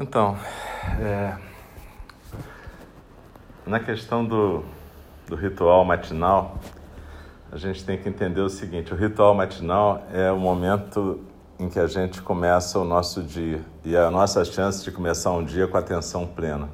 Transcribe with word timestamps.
Então, 0.00 0.38
é, 1.00 1.34
na 3.66 3.80
questão 3.80 4.24
do, 4.24 4.64
do 5.26 5.34
ritual 5.34 5.84
matinal, 5.84 6.56
a 7.50 7.56
gente 7.56 7.84
tem 7.84 7.98
que 7.98 8.08
entender 8.08 8.40
o 8.40 8.48
seguinte: 8.48 8.94
o 8.94 8.96
ritual 8.96 9.34
matinal 9.34 10.06
é 10.12 10.30
o 10.30 10.38
momento 10.38 11.18
em 11.58 11.68
que 11.68 11.80
a 11.80 11.88
gente 11.88 12.22
começa 12.22 12.78
o 12.78 12.84
nosso 12.84 13.24
dia 13.24 13.60
e 13.84 13.96
a 13.96 14.08
nossa 14.08 14.44
chance 14.44 14.84
de 14.84 14.92
começar 14.92 15.32
um 15.32 15.44
dia 15.44 15.66
com 15.66 15.76
atenção 15.76 16.28
plena. 16.28 16.68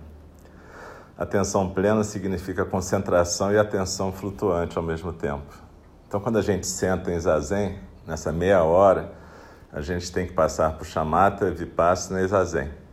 Atenção 1.17 1.71
plena 1.71 2.05
significa 2.05 2.63
concentração 2.67 3.51
e 3.51 3.57
atenção 3.57 4.13
flutuante 4.13 4.77
ao 4.77 4.85
mesmo 4.85 5.15
tempo. 5.15 5.63
Então, 6.07 6.21
quando 6.21 6.37
a 6.37 6.43
gente 6.43 6.67
senta 6.67 7.11
em 7.11 7.19
zazen, 7.19 7.79
nessa 8.07 8.31
meia 8.31 8.63
hora, 8.65 9.11
a 9.73 9.81
gente 9.81 10.13
tem 10.13 10.27
que 10.27 10.35
passar 10.35 10.77
por 10.77 10.85
chamata, 10.85 11.51
vipassana 11.51 12.21
e 12.21 12.29
zazen 12.29 12.84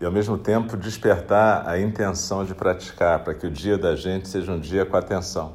e 0.00 0.04
ao 0.04 0.12
mesmo 0.12 0.36
tempo 0.36 0.76
despertar 0.76 1.68
a 1.68 1.80
intenção 1.80 2.44
de 2.44 2.54
praticar, 2.54 3.22
para 3.22 3.34
que 3.34 3.46
o 3.46 3.50
dia 3.50 3.78
da 3.78 3.94
gente 3.94 4.28
seja 4.28 4.52
um 4.52 4.58
dia 4.58 4.84
com 4.84 4.96
atenção. 4.96 5.54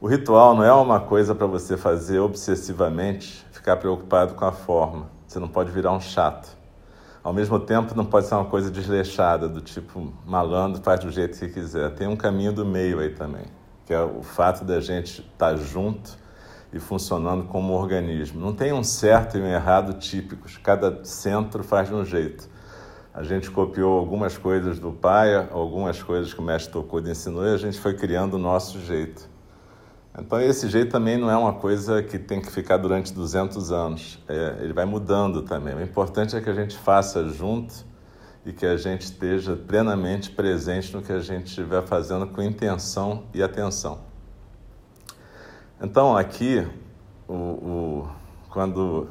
O 0.00 0.06
ritual 0.06 0.54
não 0.54 0.64
é 0.64 0.72
uma 0.72 1.00
coisa 1.00 1.34
para 1.34 1.46
você 1.46 1.76
fazer 1.76 2.18
obsessivamente, 2.18 3.46
ficar 3.52 3.76
preocupado 3.76 4.34
com 4.34 4.44
a 4.44 4.52
forma. 4.52 5.08
Você 5.26 5.38
não 5.38 5.48
pode 5.48 5.70
virar 5.70 5.92
um 5.92 6.00
chato. 6.00 6.56
Ao 7.22 7.32
mesmo 7.32 7.58
tempo, 7.58 7.94
não 7.94 8.04
pode 8.04 8.26
ser 8.26 8.34
uma 8.34 8.44
coisa 8.44 8.70
desleixada, 8.70 9.48
do 9.48 9.62
tipo 9.62 10.12
malandro, 10.26 10.82
faz 10.82 11.00
do 11.00 11.10
jeito 11.10 11.38
que 11.38 11.48
quiser. 11.48 11.90
Tem 11.94 12.06
um 12.06 12.16
caminho 12.16 12.52
do 12.52 12.66
meio 12.66 12.98
aí 12.98 13.10
também, 13.10 13.46
que 13.86 13.94
é 13.94 14.02
o 14.02 14.22
fato 14.22 14.62
da 14.62 14.78
gente 14.78 15.22
estar 15.22 15.52
tá 15.52 15.56
junto 15.56 16.18
e 16.70 16.78
funcionando 16.78 17.44
como 17.44 17.72
um 17.72 17.76
organismo. 17.76 18.38
Não 18.38 18.52
tem 18.52 18.74
um 18.74 18.84
certo 18.84 19.38
e 19.38 19.40
um 19.40 19.46
errado 19.46 19.94
típicos, 19.94 20.58
cada 20.58 21.02
centro 21.02 21.64
faz 21.64 21.88
de 21.88 21.94
um 21.94 22.04
jeito. 22.04 22.46
A 23.14 23.22
gente 23.22 23.48
copiou 23.48 23.96
algumas 23.96 24.36
coisas 24.36 24.80
do 24.80 24.90
pai, 24.90 25.36
algumas 25.52 26.02
coisas 26.02 26.34
que 26.34 26.40
o 26.40 26.42
mestre 26.42 26.72
Tokuda 26.72 27.08
ensinou 27.08 27.46
e 27.46 27.54
a 27.54 27.56
gente 27.56 27.78
foi 27.78 27.94
criando 27.94 28.34
o 28.34 28.38
nosso 28.38 28.80
jeito. 28.80 29.30
Então 30.18 30.40
esse 30.40 30.68
jeito 30.68 30.90
também 30.90 31.16
não 31.16 31.30
é 31.30 31.36
uma 31.36 31.52
coisa 31.52 32.02
que 32.02 32.18
tem 32.18 32.40
que 32.40 32.50
ficar 32.50 32.76
durante 32.76 33.14
200 33.14 33.70
anos. 33.70 34.18
É, 34.28 34.56
ele 34.62 34.72
vai 34.72 34.84
mudando 34.84 35.42
também. 35.42 35.76
O 35.76 35.80
importante 35.80 36.34
é 36.34 36.40
que 36.40 36.50
a 36.50 36.54
gente 36.54 36.76
faça 36.76 37.28
junto 37.28 37.86
e 38.44 38.52
que 38.52 38.66
a 38.66 38.76
gente 38.76 39.02
esteja 39.02 39.54
plenamente 39.54 40.30
presente 40.30 40.92
no 40.92 41.00
que 41.00 41.12
a 41.12 41.20
gente 41.20 41.46
estiver 41.46 41.86
fazendo 41.86 42.26
com 42.26 42.42
intenção 42.42 43.26
e 43.32 43.44
atenção. 43.44 44.00
Então 45.80 46.16
aqui, 46.16 46.66
o, 47.28 47.34
o, 47.34 48.08
quando 48.50 49.06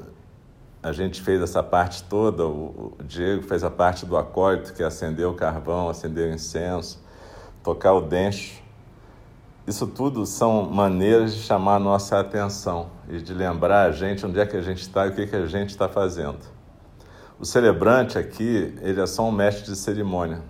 a 0.83 0.91
gente 0.91 1.21
fez 1.21 1.41
essa 1.41 1.63
parte 1.63 2.03
toda, 2.03 2.45
o 2.45 2.97
Diego 3.05 3.41
fez 3.41 3.63
a 3.63 3.71
parte 3.71 4.05
do 4.05 4.17
acólito, 4.17 4.73
que 4.73 4.83
é 4.83 4.85
acendeu 4.85 5.31
o 5.31 5.33
carvão, 5.33 5.87
acendeu 5.87 6.29
o 6.29 6.33
incenso, 6.33 7.01
tocar 7.63 7.93
o 7.93 8.01
dencho. 8.01 8.61
Isso 9.65 9.87
tudo 9.87 10.25
são 10.25 10.69
maneiras 10.69 11.33
de 11.33 11.41
chamar 11.41 11.77
a 11.77 11.79
nossa 11.79 12.19
atenção 12.19 12.89
e 13.07 13.21
de 13.21 13.33
lembrar 13.33 13.87
a 13.87 13.91
gente 13.91 14.25
onde 14.25 14.37
é 14.37 14.45
que 14.45 14.57
a 14.57 14.61
gente 14.61 14.81
está 14.81 15.07
e 15.07 15.09
o 15.09 15.15
que, 15.15 15.25
que 15.25 15.35
a 15.37 15.45
gente 15.45 15.69
está 15.69 15.87
fazendo. 15.87 16.39
O 17.39 17.45
celebrante 17.45 18.17
aqui, 18.17 18.75
ele 18.81 18.99
é 18.99 19.07
só 19.07 19.25
um 19.25 19.31
mestre 19.31 19.71
de 19.71 19.77
cerimônia. 19.77 20.41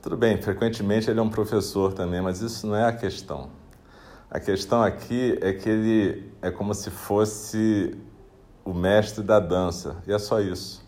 Tudo 0.00 0.16
bem, 0.16 0.40
frequentemente 0.40 1.10
ele 1.10 1.20
é 1.20 1.22
um 1.22 1.28
professor 1.28 1.92
também, 1.92 2.22
mas 2.22 2.40
isso 2.40 2.66
não 2.66 2.76
é 2.76 2.86
a 2.86 2.92
questão. 2.94 3.50
A 4.30 4.40
questão 4.40 4.82
aqui 4.82 5.38
é 5.42 5.52
que 5.52 5.68
ele 5.68 6.32
é 6.40 6.50
como 6.50 6.72
se 6.72 6.88
fosse 6.88 7.94
o 8.64 8.74
mestre 8.74 9.22
da 9.22 9.40
dança, 9.40 9.96
e 10.06 10.12
é 10.12 10.18
só 10.18 10.40
isso. 10.40 10.84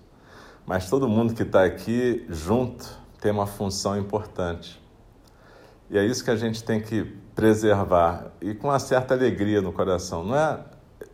Mas 0.67 0.89
todo 0.89 1.09
mundo 1.09 1.35
que 1.35 1.43
está 1.43 1.65
aqui 1.65 2.25
junto 2.29 2.89
tem 3.21 3.33
uma 3.33 3.47
função 3.47 3.99
importante. 3.99 4.81
E 5.91 5.99
é 5.99 6.05
isso 6.05 6.25
que 6.25 6.31
a 6.31 6.37
gente 6.37 6.63
tem 6.63 6.81
que 6.81 7.05
preservar 7.35 8.33
e 8.41 8.55
com 8.55 8.69
uma 8.69 8.79
certa 8.79 9.15
alegria 9.15 9.61
no 9.61 9.73
coração. 9.73 10.25
Não 10.25 10.37
é, 10.37 10.65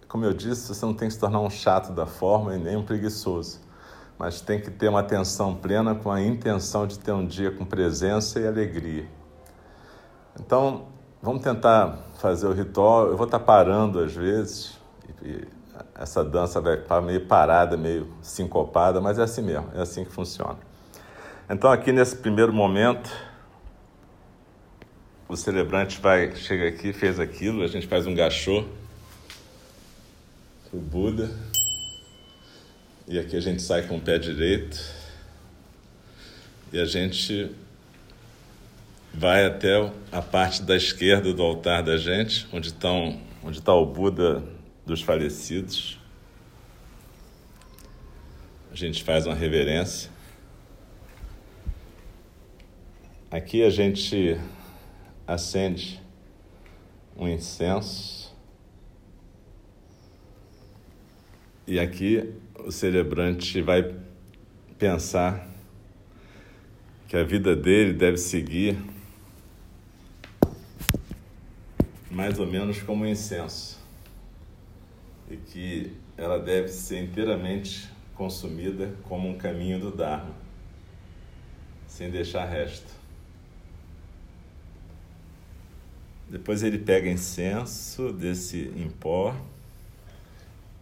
como 0.07 0.25
eu 0.25 0.33
disse, 0.33 0.73
você 0.73 0.85
não 0.85 0.95
tem 0.95 1.09
que 1.09 1.15
se 1.15 1.21
tornar 1.21 1.41
um 1.41 1.51
chato 1.51 1.93
da 1.93 2.07
forma 2.07 2.55
e 2.55 2.59
nem 2.59 2.77
um 2.77 2.83
preguiçoso, 2.83 3.61
mas 4.19 4.41
tem 4.41 4.61
que 4.61 4.71
ter 4.71 4.89
uma 4.89 5.01
atenção 5.01 5.55
plena 5.55 5.95
com 5.95 6.11
a 6.11 6.21
intenção 6.23 6.87
de 6.87 6.99
ter 6.99 7.13
um 7.13 7.27
dia 7.27 7.51
com 7.51 7.65
presença 7.65 8.39
e 8.39 8.47
alegria. 8.47 9.07
Então, 10.39 10.87
vamos 11.21 11.43
tentar 11.43 11.99
fazer 12.19 12.47
o 12.47 12.53
ritual. 12.53 13.09
Eu 13.09 13.17
vou 13.17 13.27
estar 13.27 13.41
parando 13.41 13.99
às 13.99 14.15
vezes 14.15 14.79
essa 15.95 16.25
dança 16.25 16.61
vai 16.61 16.79
estar 16.79 17.01
meio 17.01 17.27
parada, 17.27 17.77
meio 17.77 18.13
sincopada, 18.23 19.01
mas 19.01 19.19
é 19.19 19.23
assim 19.23 19.43
mesmo, 19.43 19.71
é 19.75 19.81
assim 19.81 20.05
que 20.05 20.13
funciona. 20.13 20.59
Então, 21.51 21.71
aqui 21.71 21.93
nesse 21.93 22.17
primeiro 22.17 22.53
momento, 22.53 23.11
o 25.29 25.37
celebrante 25.37 26.01
vai, 26.01 26.35
chega 26.37 26.69
aqui, 26.69 26.93
fez 26.93 27.19
aquilo, 27.19 27.63
a 27.63 27.67
gente 27.67 27.87
faz 27.87 28.07
um 28.07 28.15
gachô, 28.15 28.65
o 30.73 30.79
Buda, 30.79 31.31
e 33.07 33.19
aqui 33.19 33.37
a 33.37 33.41
gente 33.41 33.63
sai 33.63 33.83
com 33.83 33.97
o 33.97 34.01
pé 34.01 34.19
direito, 34.19 34.79
e 36.73 36.79
a 36.79 36.85
gente 36.85 37.55
vai 39.13 39.47
até 39.47 39.91
a 40.13 40.21
parte 40.21 40.63
da 40.63 40.77
esquerda 40.77 41.33
do 41.33 41.43
altar 41.43 41.83
da 41.83 41.97
gente, 41.97 42.47
onde, 42.53 42.69
estão, 42.69 43.19
onde 43.43 43.59
está 43.59 43.75
o 43.75 43.87
Buda 43.87 44.58
dos 44.89 45.03
falecidos. 45.03 46.01
A 48.73 48.75
gente 48.75 49.05
faz 49.05 49.27
uma 49.27 49.35
reverência. 49.35 50.11
Aqui 53.31 53.63
a 53.63 53.69
gente 53.69 54.41
acende 55.27 56.01
um 57.15 57.29
incenso. 57.29 58.35
E 61.67 61.79
aqui 61.79 62.33
o 62.59 62.73
celebrante 62.73 63.61
vai 63.61 63.95
pensar 64.79 65.47
que 67.07 67.15
a 67.15 67.23
vida 67.23 67.55
dele 67.55 67.93
deve 67.93 68.17
seguir 68.17 68.79
mais 72.11 72.39
ou 72.39 72.47
menos 72.47 72.81
como 72.81 73.05
um 73.05 73.07
incenso 73.07 73.78
e 75.31 75.37
que 75.37 75.93
ela 76.17 76.39
deve 76.39 76.69
ser 76.69 77.03
inteiramente 77.03 77.89
consumida 78.15 78.95
como 79.05 79.29
um 79.29 79.39
caminho 79.39 79.79
do 79.79 79.91
Dharma, 79.91 80.35
sem 81.87 82.11
deixar 82.11 82.45
resto. 82.45 82.93
Depois 86.29 86.63
ele 86.63 86.79
pega 86.79 87.09
incenso 87.09 88.13
desse 88.13 88.73
em 88.77 88.91
pó, 88.91 89.35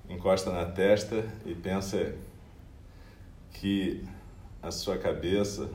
encosta 0.09 0.51
na 0.51 0.65
testa 0.65 1.25
e 1.45 1.55
pensa 1.55 2.15
que 3.53 4.03
a 4.63 4.71
sua 4.71 4.99
cabeça, 4.99 5.71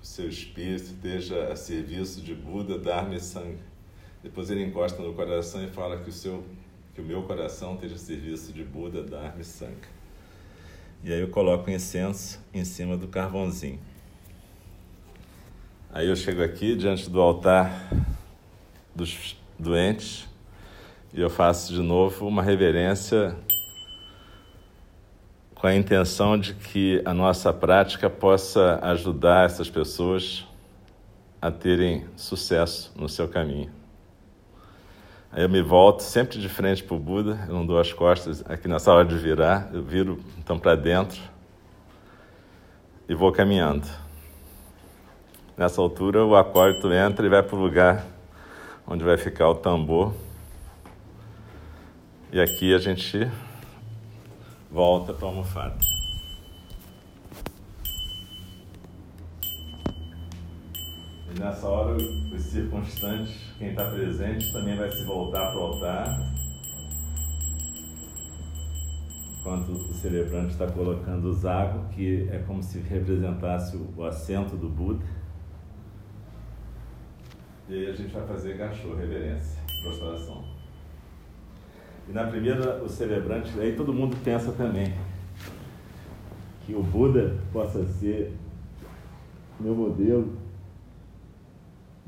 o 0.00 0.06
seu 0.06 0.28
espírito 0.28 0.84
esteja 0.84 1.52
a 1.52 1.56
serviço 1.56 2.20
de 2.20 2.34
Buda, 2.34 2.78
Dharma 2.78 3.16
e 3.16 3.20
Sangha. 3.20 3.58
Depois 4.22 4.50
ele 4.50 4.62
encosta 4.64 5.02
no 5.02 5.14
coração 5.14 5.64
e 5.64 5.68
fala 5.68 6.00
que 6.00 6.10
o 6.10 6.12
seu 6.12 6.44
que 6.98 7.02
o 7.02 7.04
meu 7.04 7.22
coração 7.22 7.74
esteja 7.74 7.94
a 7.94 7.98
serviço 7.98 8.52
de 8.52 8.64
Buda, 8.64 9.04
Dharma 9.04 9.40
e 9.40 9.44
Sangha. 9.44 9.88
E 11.04 11.12
aí 11.12 11.20
eu 11.20 11.28
coloco 11.28 11.70
o 11.70 11.72
incenso 11.72 12.40
em 12.52 12.64
cima 12.64 12.96
do 12.96 13.06
carvãozinho. 13.06 13.78
Aí 15.92 16.08
eu 16.08 16.16
chego 16.16 16.42
aqui 16.42 16.74
diante 16.74 17.08
do 17.08 17.20
altar 17.20 17.88
dos 18.92 19.36
doentes 19.56 20.26
e 21.14 21.20
eu 21.20 21.30
faço 21.30 21.72
de 21.72 21.80
novo 21.80 22.26
uma 22.26 22.42
reverência 22.42 23.36
com 25.54 25.68
a 25.68 25.76
intenção 25.76 26.36
de 26.36 26.52
que 26.52 27.00
a 27.04 27.14
nossa 27.14 27.52
prática 27.52 28.10
possa 28.10 28.80
ajudar 28.82 29.46
essas 29.46 29.70
pessoas 29.70 30.44
a 31.40 31.48
terem 31.48 32.08
sucesso 32.16 32.92
no 32.96 33.08
seu 33.08 33.28
caminho. 33.28 33.70
Aí 35.30 35.42
eu 35.42 35.48
me 35.48 35.60
volto 35.60 36.02
sempre 36.02 36.38
de 36.38 36.48
frente 36.48 36.82
para 36.82 36.96
o 36.96 36.98
Buda, 36.98 37.44
eu 37.48 37.54
não 37.54 37.66
dou 37.66 37.78
as 37.78 37.92
costas 37.92 38.42
aqui 38.48 38.66
nessa 38.66 38.92
hora 38.92 39.04
de 39.04 39.16
virar, 39.16 39.68
eu 39.72 39.82
viro 39.82 40.18
então 40.38 40.58
para 40.58 40.74
dentro 40.74 41.20
e 43.08 43.14
vou 43.14 43.30
caminhando. 43.30 43.86
Nessa 45.56 45.80
altura 45.80 46.24
o 46.24 46.34
acólito 46.34 46.92
entra 46.92 47.26
e 47.26 47.28
vai 47.28 47.42
para 47.42 47.56
o 47.56 47.60
lugar 47.60 48.06
onde 48.86 49.04
vai 49.04 49.18
ficar 49.18 49.50
o 49.50 49.54
tambor. 49.54 50.14
E 52.32 52.40
aqui 52.40 52.74
a 52.74 52.78
gente 52.78 53.30
volta 54.70 55.12
para 55.12 55.26
a 55.26 55.30
almofada. 55.30 55.97
E 61.34 61.40
nessa 61.40 61.66
hora, 61.66 61.96
os 61.96 62.42
circunstantes, 62.42 63.52
quem 63.58 63.70
está 63.70 63.90
presente, 63.90 64.52
também 64.52 64.76
vai 64.76 64.90
se 64.90 65.04
voltar 65.04 65.50
para 65.50 65.60
o 65.60 65.62
altar. 65.62 66.38
enquanto 69.48 69.72
o 69.72 69.94
celebrante 69.94 70.52
está 70.52 70.66
colocando 70.66 71.28
o 71.28 71.32
zago, 71.32 71.88
que 71.88 72.28
é 72.30 72.38
como 72.46 72.62
se 72.62 72.80
representasse 72.80 73.78
o 73.96 74.04
assento 74.04 74.56
do 74.56 74.68
Buda. 74.68 75.04
E 77.66 77.74
aí 77.74 77.86
a 77.90 77.92
gente 77.94 78.12
vai 78.12 78.26
fazer 78.26 78.58
gachô, 78.58 78.94
reverência, 78.94 79.62
prostração. 79.82 80.44
E 82.08 82.12
na 82.12 82.26
primeira, 82.26 82.82
o 82.82 82.88
celebrante, 82.88 83.58
aí 83.58 83.74
todo 83.74 83.92
mundo 83.92 84.16
pensa 84.22 84.52
também 84.52 84.94
que 86.66 86.74
o 86.74 86.82
Buda 86.82 87.38
possa 87.52 87.86
ser 87.86 88.34
meu 89.58 89.74
modelo, 89.74 90.36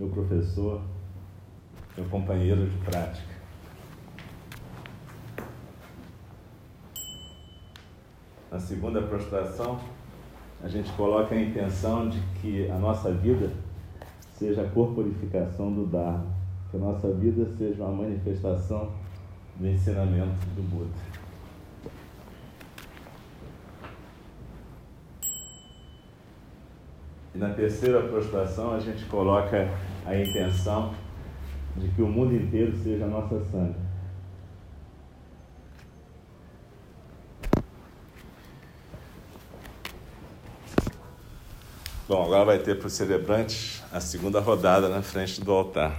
meu 0.00 0.08
professor, 0.08 0.80
meu 1.94 2.06
companheiro 2.08 2.66
de 2.66 2.76
prática. 2.78 3.34
Na 8.50 8.58
segunda 8.58 9.02
prostração, 9.02 9.78
a 10.64 10.68
gente 10.68 10.90
coloca 10.92 11.34
a 11.34 11.40
intenção 11.40 12.08
de 12.08 12.18
que 12.40 12.70
a 12.70 12.78
nossa 12.78 13.12
vida 13.12 13.52
seja 14.38 14.62
a 14.62 14.70
corporificação 14.70 15.70
do 15.70 15.84
Dharma, 15.84 16.26
que 16.70 16.78
a 16.78 16.80
nossa 16.80 17.12
vida 17.12 17.46
seja 17.58 17.84
uma 17.84 18.02
manifestação 18.04 18.90
do 19.56 19.68
ensinamento 19.68 20.46
do 20.56 20.62
Buda. 20.62 21.20
E 27.34 27.38
na 27.38 27.50
terceira 27.50 28.02
prostração 28.08 28.74
a 28.74 28.80
gente 28.80 29.04
coloca 29.04 29.68
a 30.06 30.16
intenção 30.16 30.94
de 31.76 31.88
que 31.88 32.02
o 32.02 32.06
mundo 32.06 32.34
inteiro 32.34 32.76
seja 32.82 33.06
nossa 33.06 33.40
santa. 33.50 33.78
Bom, 42.08 42.24
agora 42.24 42.44
vai 42.44 42.58
ter 42.58 42.76
para 42.76 42.88
os 42.88 42.92
celebrantes 42.92 43.82
a 43.92 44.00
segunda 44.00 44.40
rodada 44.40 44.88
na 44.88 45.00
frente 45.00 45.40
do 45.40 45.52
altar. 45.52 45.96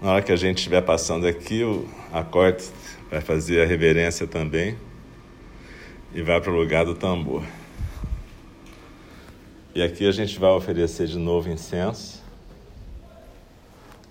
Na 0.00 0.12
hora 0.12 0.22
que 0.22 0.32
a 0.32 0.36
gente 0.36 0.56
estiver 0.56 0.80
passando 0.80 1.26
aqui, 1.26 1.62
o, 1.62 1.86
a 2.12 2.24
corte 2.24 2.70
vai 3.10 3.20
fazer 3.20 3.62
a 3.62 3.66
reverência 3.66 4.26
também 4.26 4.76
e 6.14 6.22
vai 6.22 6.40
para 6.40 6.50
o 6.52 6.54
lugar 6.54 6.84
do 6.84 6.94
tambor. 6.94 7.42
E 9.74 9.82
aqui 9.82 10.06
a 10.06 10.12
gente 10.12 10.38
vai 10.38 10.50
oferecer 10.50 11.06
de 11.06 11.18
novo 11.18 11.48
incenso. 11.48 12.22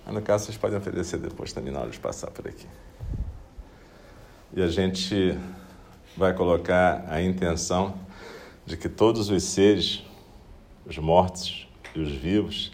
No 0.07 0.21
caso, 0.21 0.45
vocês 0.45 0.57
podem 0.57 0.77
oferecer 0.77 1.19
depois 1.19 1.53
também 1.53 1.71
na 1.71 1.81
hora 1.81 1.89
de 1.89 1.99
passar 1.99 2.31
por 2.31 2.47
aqui. 2.47 2.67
E 4.53 4.61
a 4.61 4.67
gente 4.67 5.37
vai 6.17 6.33
colocar 6.33 7.05
a 7.07 7.21
intenção 7.21 7.93
de 8.65 8.75
que 8.75 8.89
todos 8.89 9.29
os 9.29 9.43
seres, 9.43 10.03
os 10.85 10.97
mortos 10.97 11.67
e 11.95 11.99
os 11.99 12.11
vivos, 12.11 12.71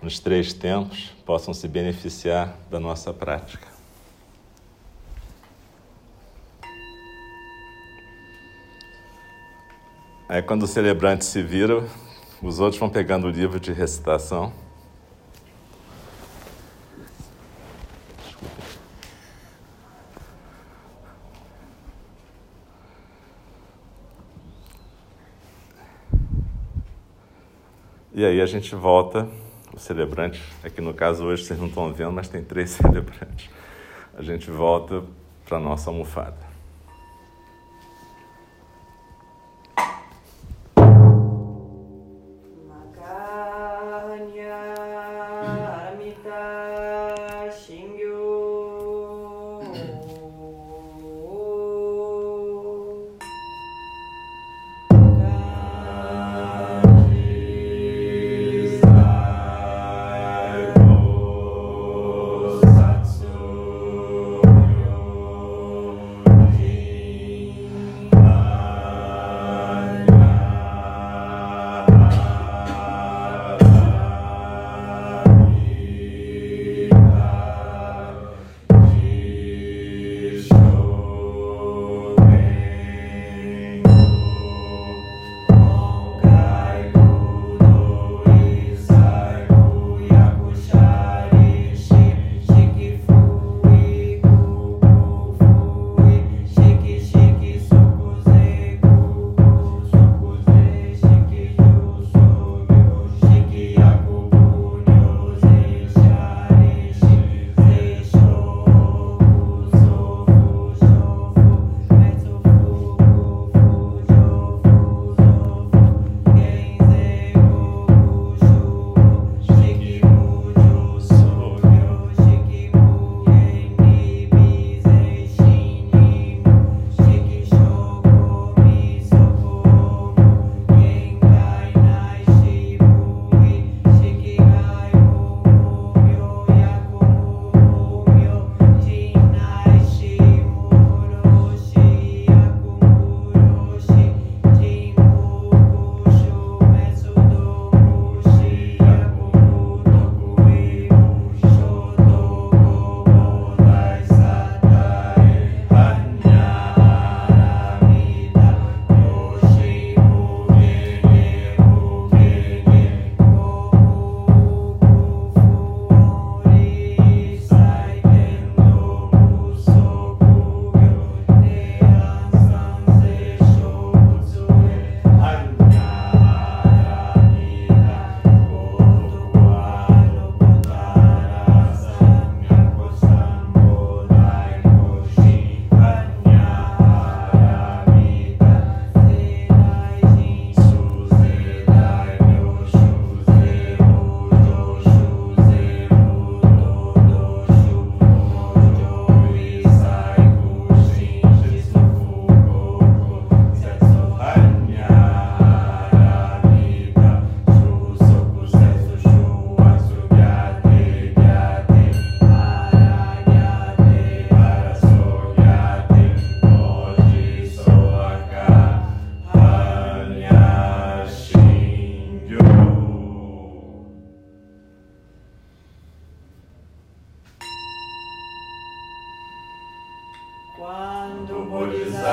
nos 0.00 0.18
três 0.18 0.52
tempos, 0.52 1.12
possam 1.24 1.54
se 1.54 1.68
beneficiar 1.68 2.58
da 2.70 2.80
nossa 2.80 3.12
prática. 3.12 3.71
Aí, 10.32 10.40
quando 10.40 10.62
o 10.62 10.66
celebrante 10.66 11.26
se 11.26 11.42
vira, 11.42 11.84
os 12.42 12.58
outros 12.58 12.80
vão 12.80 12.88
pegando 12.88 13.26
o 13.26 13.30
livro 13.30 13.60
de 13.60 13.70
recitação 13.70 14.50
E 28.14 28.24
aí 28.24 28.40
a 28.40 28.46
gente 28.46 28.74
volta, 28.74 29.28
o 29.74 29.78
celebrante, 29.78 30.42
aqui 30.64 30.80
no 30.80 30.94
caso 30.94 31.26
hoje 31.26 31.44
vocês 31.44 31.58
não 31.58 31.66
estão 31.66 31.92
vendo, 31.92 32.12
mas 32.12 32.28
tem 32.28 32.42
três 32.42 32.70
celebrantes. 32.80 33.50
A 34.16 34.22
gente 34.22 34.50
volta 34.50 35.02
para 35.44 35.58
a 35.58 35.60
nossa 35.60 35.90
almofada. 35.90 36.51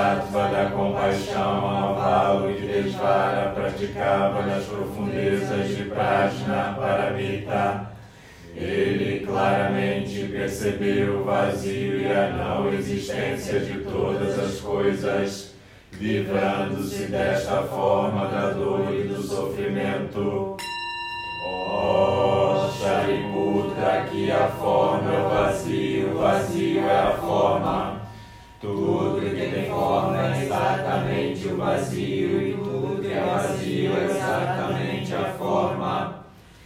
Bodhisattva 0.09 0.47
da 0.47 0.71
compaixão 0.71 1.69
avalo 1.69 2.53
que 2.55 2.65
Desvara 2.65 3.51
praticava 3.51 4.41
nas 4.41 4.65
profundezas 4.65 5.67
de 5.67 5.83
Prajna 5.83 6.75
Paramita, 6.79 7.91
ele 8.55 9.23
claramente 9.25 10.27
percebeu 10.31 11.19
o 11.19 11.23
vazio 11.25 12.01
e 12.01 12.11
a 12.11 12.29
não 12.29 12.73
existência 12.73 13.59
de 13.59 13.79
todas 13.81 14.39
as 14.39 14.59
coisas, 14.59 15.53
livrando-se 15.99 17.05
desta 17.05 17.61
forma 17.63 18.25
da 18.29 18.49
dor 18.49 18.91
e 18.91 19.03
do 19.03 19.21
sofrimento. 19.21 20.57
Oh, 21.45 22.67
Shariputra, 22.81 24.07
que 24.09 24.31
a 24.31 24.47
forma 24.47 25.13
é 25.13 25.19
o 25.19 25.29
vazio, 25.29 26.11
o 26.11 26.17
vazio 26.17 26.79
é 26.79 26.99
a 26.99 27.11
forma. 27.11 27.98
Tudo 28.61 29.21
que 29.21 29.35
tem 29.35 29.69
forma 29.69 30.35
é 30.35 30.43
exatamente 30.43 31.47
o 31.47 31.55
vazio, 31.55 32.41
e 32.41 32.53
tudo 32.55 33.01
que 33.01 33.13
é 33.13 33.21
vazio 33.21 33.91
é 33.95 34.05
exatamente 34.05 35.15
a 35.15 35.23
forma. 35.37 36.25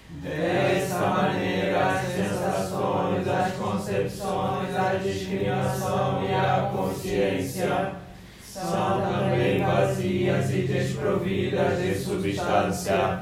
Dessa 0.10 1.00
maneira, 1.00 1.90
as 1.92 2.08
sensações, 2.08 3.28
as 3.28 3.54
concepções, 3.54 4.76
a 4.76 4.96
discriminação 5.04 6.24
e 6.28 6.34
a 6.34 6.72
consciência 6.76 7.92
são 8.44 9.02
também 9.02 9.62
vazias 9.62 10.50
e 10.50 10.62
desprovidas 10.64 11.80
de 11.80 11.94
substância. 11.94 13.20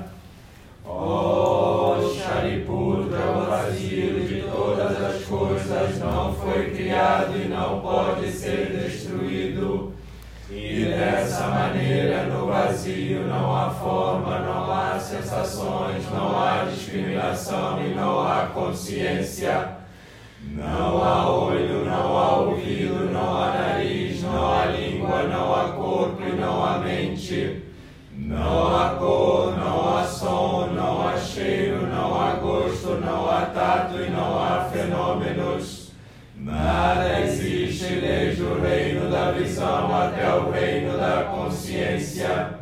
Oh, 0.86 1.96
Shariputra, 2.18 3.20
o 3.32 3.46
vazio 3.50 4.26
de 4.26 4.42
todas 4.44 5.02
as 5.04 5.24
coisas 5.24 6.00
não 6.00 6.21
e 7.36 7.48
não 7.48 7.82
pode 7.82 8.30
ser 8.32 8.68
destruído. 8.84 9.94
E 10.50 10.86
dessa 10.86 11.48
maneira, 11.48 12.26
no 12.26 12.48
vazio 12.48 13.26
não 13.26 13.56
há 13.56 13.70
forma, 13.70 14.40
não 14.40 14.72
há 14.72 15.00
sensações, 15.00 16.04
não 16.12 16.38
há 16.38 16.66
discriminação 16.66 17.82
e 17.82 17.96
não 17.96 18.20
há 18.20 18.48
consciência. 18.54 19.78
Não 20.44 21.04
há 21.04 21.30
olho, 21.30 21.86
não 21.86 22.18
há 22.18 22.38
ouvido, 22.38 23.12
não 23.14 23.42
há 23.42 23.54
nariz, 23.54 24.24
não 24.24 24.54
há 24.54 24.66
língua, 24.66 25.24
não 25.24 25.56
há 25.56 25.70
corpo 25.70 26.22
e 26.22 26.36
não 26.36 26.66
há 26.66 26.80
mente. 26.80 27.64
Não 28.14 28.76
há 28.76 28.96
cor, 28.96 29.58
não 29.58 29.98
há 29.98 30.04
som, 30.04 30.68
não 30.74 31.08
há 31.08 31.18
cheiro, 31.18 31.88
não 31.88 32.20
há 32.20 32.34
gosto, 32.34 33.00
não 33.00 33.30
há 33.30 33.46
tato 33.46 33.96
e 34.02 34.10
não 34.10 34.38
há 34.38 34.70
fenômenos. 34.72 35.92
Existe 37.82 38.00
desde 38.00 38.44
o 38.44 38.62
reino 38.62 39.10
da 39.10 39.32
visão 39.32 39.96
até 39.96 40.34
o 40.36 40.52
reino 40.52 40.98
da 40.98 41.24
consciência. 41.24 42.62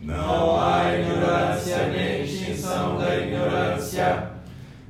Não 0.00 0.60
há 0.60 0.92
ignorância 0.92 1.88
nem 1.88 2.24
extinção 2.24 2.98
da 2.98 3.16
ignorância. 3.16 4.30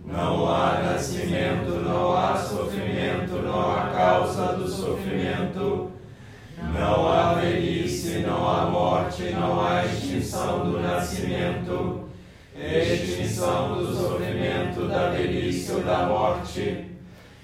Não 0.05 0.49
há 0.49 0.81
nascimento, 0.83 1.71
não 1.85 2.17
há 2.17 2.37
sofrimento, 2.37 3.43
não 3.43 3.71
há 3.71 3.91
causa 3.91 4.55
do 4.55 4.69
sofrimento. 4.69 5.91
Não 6.73 7.13
há 7.13 7.35
velhice, 7.35 8.25
não 8.27 8.49
há 8.49 8.65
morte, 8.65 9.25
não 9.25 9.61
há 9.61 9.85
extinção 9.85 10.71
do 10.71 10.81
nascimento, 10.81 12.09
extinção 12.59 13.77
do 13.77 13.95
sofrimento, 13.95 14.89
da 14.89 15.11
velhice 15.11 15.73
ou 15.73 15.83
da 15.83 16.07
morte. 16.07 16.97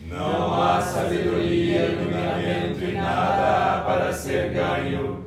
Não 0.07 0.55
há 0.55 0.62
sabedoria, 0.83 1.87
iluminamento 1.87 2.85
e 2.85 2.93
nada 2.93 3.83
para 3.85 4.13
ser 4.13 4.51
ganho. 4.51 5.25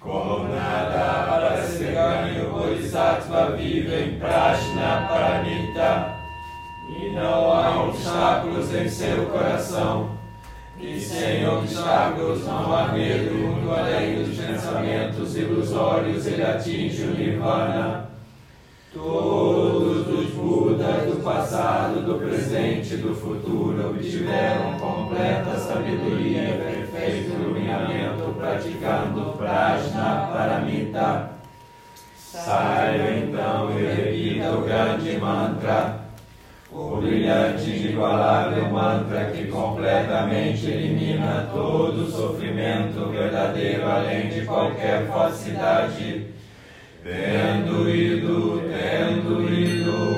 Como 0.00 0.48
nada 0.54 1.26
para 1.28 1.62
ser 1.62 1.92
ganho, 1.92 2.50
Bodhisattva 2.50 3.56
vive 3.56 3.94
em 3.94 4.18
Prajna 4.18 5.06
Paramita. 5.08 6.16
E 6.88 7.10
não 7.10 7.52
há 7.52 7.84
obstáculos 7.84 8.72
em 8.74 8.88
seu 8.88 9.26
coração. 9.26 10.16
E 10.78 11.00
sem 11.00 11.48
obstáculos 11.48 12.44
não 12.44 12.76
há 12.76 12.88
medo, 12.88 13.34
muito 13.34 13.72
além 13.72 14.22
dos 14.22 14.36
pensamentos 14.36 15.36
ilusórios, 15.36 16.26
ele 16.26 16.42
atinge 16.42 17.02
o 17.02 17.14
Nirvana. 17.14 18.10
Do 18.92 19.02
passado, 21.26 22.02
do 22.02 22.20
presente 22.20 22.94
e 22.94 22.98
do 22.98 23.12
futuro 23.12 23.90
obtiveram 23.90 24.78
completa 24.78 25.58
sabedoria 25.58 26.50
e 26.50 26.86
perfeito 26.86 27.32
iluminamento 27.32 28.32
praticando 28.38 29.32
Prajna 29.36 30.30
Paramita. 30.32 31.30
Saiba 32.16 33.10
então 33.10 33.76
e 33.76 33.86
repita 33.86 34.52
o 34.52 34.60
grande 34.62 35.18
mantra, 35.18 36.00
o 36.70 36.96
brilhante 36.98 37.70
inigualável 37.70 38.70
mantra 38.70 39.24
que 39.32 39.48
completamente 39.48 40.66
elimina 40.66 41.48
todo 41.52 42.08
sofrimento 42.08 43.10
verdadeiro 43.10 43.84
além 43.84 44.28
de 44.28 44.42
qualquer 44.42 45.08
falsidade 45.08 46.36
tendo 47.02 47.88
ido, 47.88 48.62
tendo 48.68 49.52
ido 49.52 50.15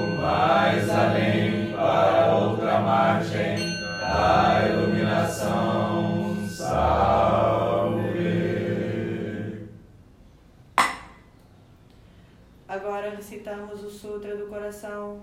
mais 0.49 0.89
além 0.89 1.73
para 1.73 2.35
outra 2.35 2.81
margem 2.81 3.59
da 4.01 4.67
iluminação. 4.67 6.49
Salve. 6.49 7.99
Agora 12.67 13.11
recitamos 13.11 13.85
o 13.85 13.91
Sutra 13.91 14.35
do 14.37 14.47
Coração. 14.47 15.23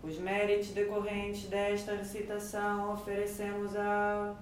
Os 0.00 0.18
méritos 0.18 0.68
decorrentes 0.68 1.48
desta 1.48 1.96
recitação 1.96 2.92
oferecemos 2.92 3.74
a. 3.76 4.32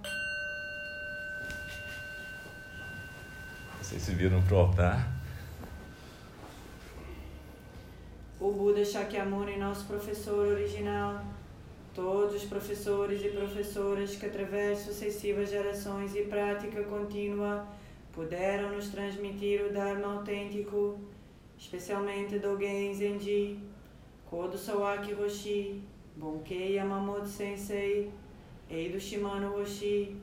Vocês 3.80 4.02
se 4.02 4.14
viram 4.14 4.42
para 4.42 4.54
o 4.54 4.58
altar? 4.58 5.19
O 8.50 8.52
Buda 8.52 8.84
Shakyamuni, 8.84 9.56
nosso 9.56 9.86
professor 9.86 10.48
original, 10.48 11.22
todos 11.94 12.34
os 12.34 12.44
professores 12.44 13.24
e 13.24 13.28
professoras 13.28 14.16
que, 14.16 14.26
através 14.26 14.78
de 14.78 14.84
sucessivas 14.86 15.48
gerações 15.48 16.16
e 16.16 16.22
prática 16.22 16.82
contínua, 16.82 17.64
puderam 18.12 18.72
nos 18.72 18.88
transmitir 18.88 19.64
o 19.64 19.72
Dharma 19.72 20.14
autêntico, 20.14 20.98
especialmente 21.56 22.40
Dogen 22.40 22.92
Zenji, 22.92 23.60
Kodo 24.28 24.58
Sawaki 24.58 25.12
Roshi, 25.12 25.80
Bonkei 26.16 26.74
Yamamoto 26.74 27.28
Sensei, 27.28 28.10
Eido 28.68 28.98
Shimano 28.98 29.52
Roshi, 29.52 30.16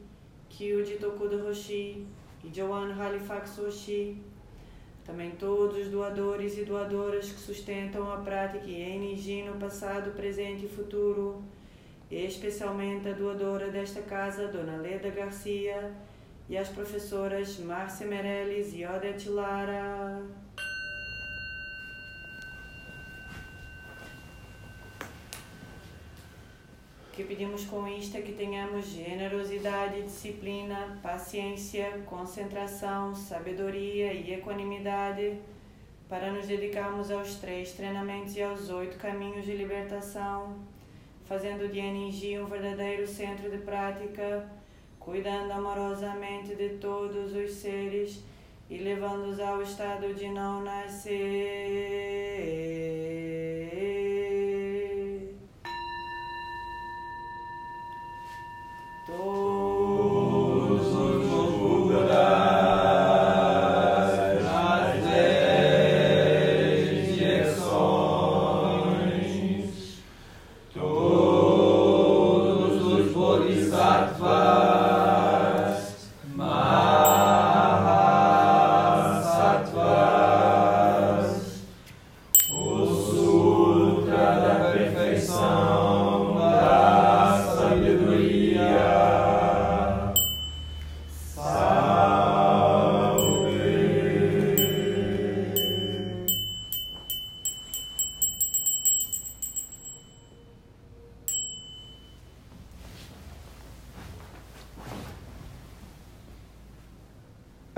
Kyuji 0.50 0.98
Tokudo 0.98 1.46
Roshi 1.46 2.06
e 2.44 2.50
Joan 2.54 2.94
Halifax 2.94 3.58
Roshi, 3.58 4.22
também 5.08 5.32
todos 5.32 5.78
os 5.78 5.88
doadores 5.88 6.58
e 6.58 6.66
doadoras 6.66 7.32
que 7.32 7.40
sustentam 7.40 8.12
a 8.12 8.18
prática 8.18 8.70
ENG 8.70 9.44
no 9.44 9.56
passado, 9.56 10.12
presente 10.12 10.66
e 10.66 10.68
futuro, 10.68 11.42
especialmente 12.12 13.08
a 13.08 13.14
doadora 13.14 13.72
desta 13.72 14.02
casa, 14.02 14.50
Dona 14.50 14.76
Leda 14.76 15.10
Garcia, 15.10 15.94
e 16.50 16.58
as 16.58 16.68
professoras 16.68 17.58
Márcia 17.58 18.06
Meirelles 18.06 18.74
e 18.74 18.86
Odete 18.86 19.30
Lara. 19.30 20.22
Que 27.18 27.24
pedimos 27.24 27.66
com 27.66 27.88
isto 27.88 28.16
é 28.16 28.22
que 28.22 28.34
tenhamos 28.34 28.90
generosidade, 28.90 30.04
disciplina, 30.04 31.00
paciência, 31.02 32.00
concentração, 32.06 33.16
sabedoria 33.16 34.14
e 34.14 34.36
equanimidade 34.36 35.40
para 36.08 36.32
nos 36.32 36.46
dedicarmos 36.46 37.10
aos 37.10 37.38
três 37.38 37.72
treinamentos 37.72 38.38
e 38.38 38.44
aos 38.44 38.70
oito 38.70 39.00
caminhos 39.00 39.46
de 39.46 39.58
libertação, 39.58 40.60
fazendo 41.26 41.68
de 41.68 41.80
Aningi 41.80 42.38
um 42.38 42.46
verdadeiro 42.46 43.08
centro 43.08 43.50
de 43.50 43.58
prática, 43.58 44.48
cuidando 45.00 45.54
amorosamente 45.54 46.54
de 46.54 46.70
todos 46.78 47.36
os 47.36 47.52
seres 47.52 48.24
e 48.70 48.78
levando-os 48.78 49.40
ao 49.40 49.64
estado 49.64 50.14
de 50.14 50.30
não 50.30 50.62
nascer. 50.62 51.18
Bodhisattvas, 59.08 59.47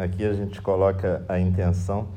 aqui 0.03 0.23
a 0.23 0.33
gente 0.33 0.61
coloca 0.61 1.23
a 1.27 1.37
intenção 1.39 2.07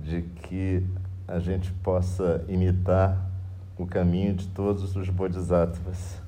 de 0.00 0.22
que 0.22 0.86
a 1.26 1.38
gente 1.38 1.72
possa 1.72 2.44
imitar 2.48 3.28
o 3.76 3.86
caminho 3.86 4.34
de 4.34 4.46
todos 4.48 4.94
os 4.94 5.08
bodhisattvas. 5.08 6.20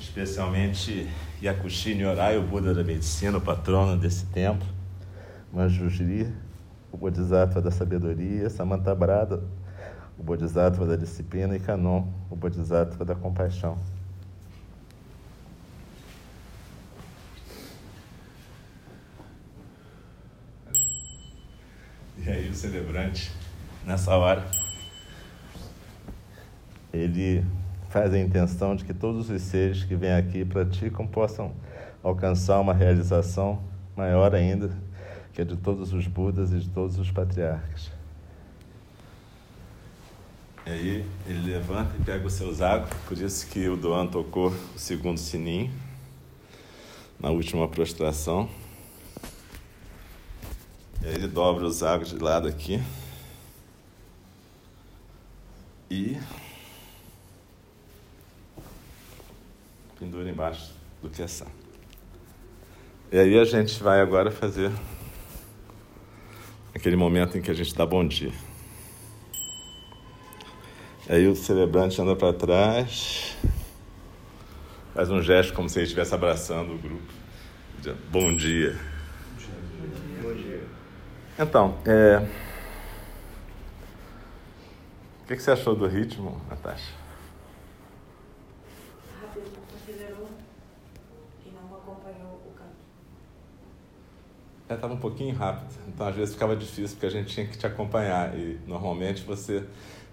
Especialmente 0.00 1.08
Yakushi 1.42 1.94
Nyorai, 1.94 2.38
o 2.38 2.42
Buda 2.42 2.74
da 2.74 2.82
medicina, 2.82 3.36
o 3.36 3.40
patrono 3.40 3.96
desse 3.96 4.24
templo, 4.26 4.66
Manjujri, 5.52 6.32
o 6.90 6.96
Bodhisattva 6.96 7.60
da 7.60 7.70
sabedoria, 7.70 8.48
Samantabhadra, 8.48 9.42
o 10.18 10.22
Bodhisattva 10.22 10.84
da 10.86 10.96
disciplina, 10.96 11.54
e 11.56 11.60
Kanon, 11.60 12.06
o 12.28 12.36
Bodhisattva 12.36 13.04
da 13.04 13.14
compaixão. 13.14 13.78
E 22.18 22.28
aí 22.28 22.50
o 22.50 22.54
celebrante, 22.54 23.32
nessa 23.86 24.14
hora, 24.16 24.44
ele 26.92 27.44
faz 27.88 28.12
a 28.12 28.18
intenção 28.18 28.76
de 28.76 28.84
que 28.84 28.92
todos 28.92 29.30
os 29.30 29.40
seres 29.42 29.84
que 29.84 29.94
vêm 29.94 30.12
aqui 30.12 30.38
e 30.38 30.44
praticam 30.44 31.06
possam 31.06 31.54
alcançar 32.02 32.60
uma 32.60 32.74
realização 32.74 33.62
maior 33.96 34.34
ainda 34.34 34.70
que 35.32 35.42
a 35.42 35.44
de 35.44 35.56
todos 35.56 35.92
os 35.92 36.06
Budas 36.06 36.52
e 36.52 36.58
de 36.58 36.68
todos 36.68 36.98
os 36.98 37.10
patriarcas. 37.10 37.97
E 40.68 40.70
aí 40.70 41.04
ele 41.26 41.50
levanta 41.50 41.96
e 41.98 42.04
pega 42.04 42.26
o 42.26 42.30
seu 42.30 42.52
zago, 42.52 42.86
por 43.06 43.16
isso 43.16 43.46
que 43.46 43.66
o 43.70 43.74
Doan 43.74 44.06
tocou 44.06 44.48
o 44.50 44.78
segundo 44.78 45.18
sininho 45.18 45.72
na 47.18 47.30
última 47.30 47.66
prostração. 47.66 48.50
E 51.02 51.06
aí 51.06 51.14
ele 51.14 51.26
dobra 51.26 51.64
o 51.64 51.70
zago 51.70 52.04
de 52.04 52.18
lado 52.18 52.46
aqui. 52.46 52.82
E 55.90 56.18
pendura 59.98 60.28
embaixo 60.28 60.74
do 61.02 61.08
que 61.08 61.22
essa. 61.22 61.46
E 63.10 63.18
aí 63.18 63.38
a 63.38 63.44
gente 63.46 63.82
vai 63.82 64.02
agora 64.02 64.30
fazer 64.30 64.70
aquele 66.74 66.96
momento 66.96 67.38
em 67.38 67.40
que 67.40 67.50
a 67.50 67.54
gente 67.54 67.74
dá 67.74 67.86
bom 67.86 68.06
dia. 68.06 68.47
Aí 71.08 71.26
o 71.26 71.34
celebrante 71.34 71.98
anda 72.02 72.14
para 72.14 72.34
trás, 72.34 73.34
faz 74.92 75.10
um 75.10 75.22
gesto 75.22 75.54
como 75.54 75.66
se 75.66 75.78
ele 75.78 75.84
estivesse 75.84 76.14
abraçando 76.14 76.74
o 76.74 76.78
grupo. 76.78 77.10
Bom 78.10 78.36
dia. 78.36 78.78
Bom 80.20 80.34
dia. 80.34 80.62
Então, 81.38 81.78
é... 81.86 82.18
o 85.22 85.26
que 85.28 85.38
você 85.38 85.50
achou 85.50 85.74
do 85.74 85.86
ritmo, 85.86 86.38
Natasha? 86.50 86.92
estava 94.74 94.92
é, 94.92 94.96
um 94.96 95.00
pouquinho 95.00 95.34
rápido, 95.34 95.74
então 95.88 96.06
às 96.06 96.14
vezes 96.14 96.34
ficava 96.34 96.54
difícil 96.54 96.96
porque 96.96 97.06
a 97.06 97.10
gente 97.10 97.32
tinha 97.32 97.46
que 97.46 97.56
te 97.56 97.66
acompanhar 97.66 98.38
e 98.38 98.58
normalmente 98.66 99.22
você 99.22 99.64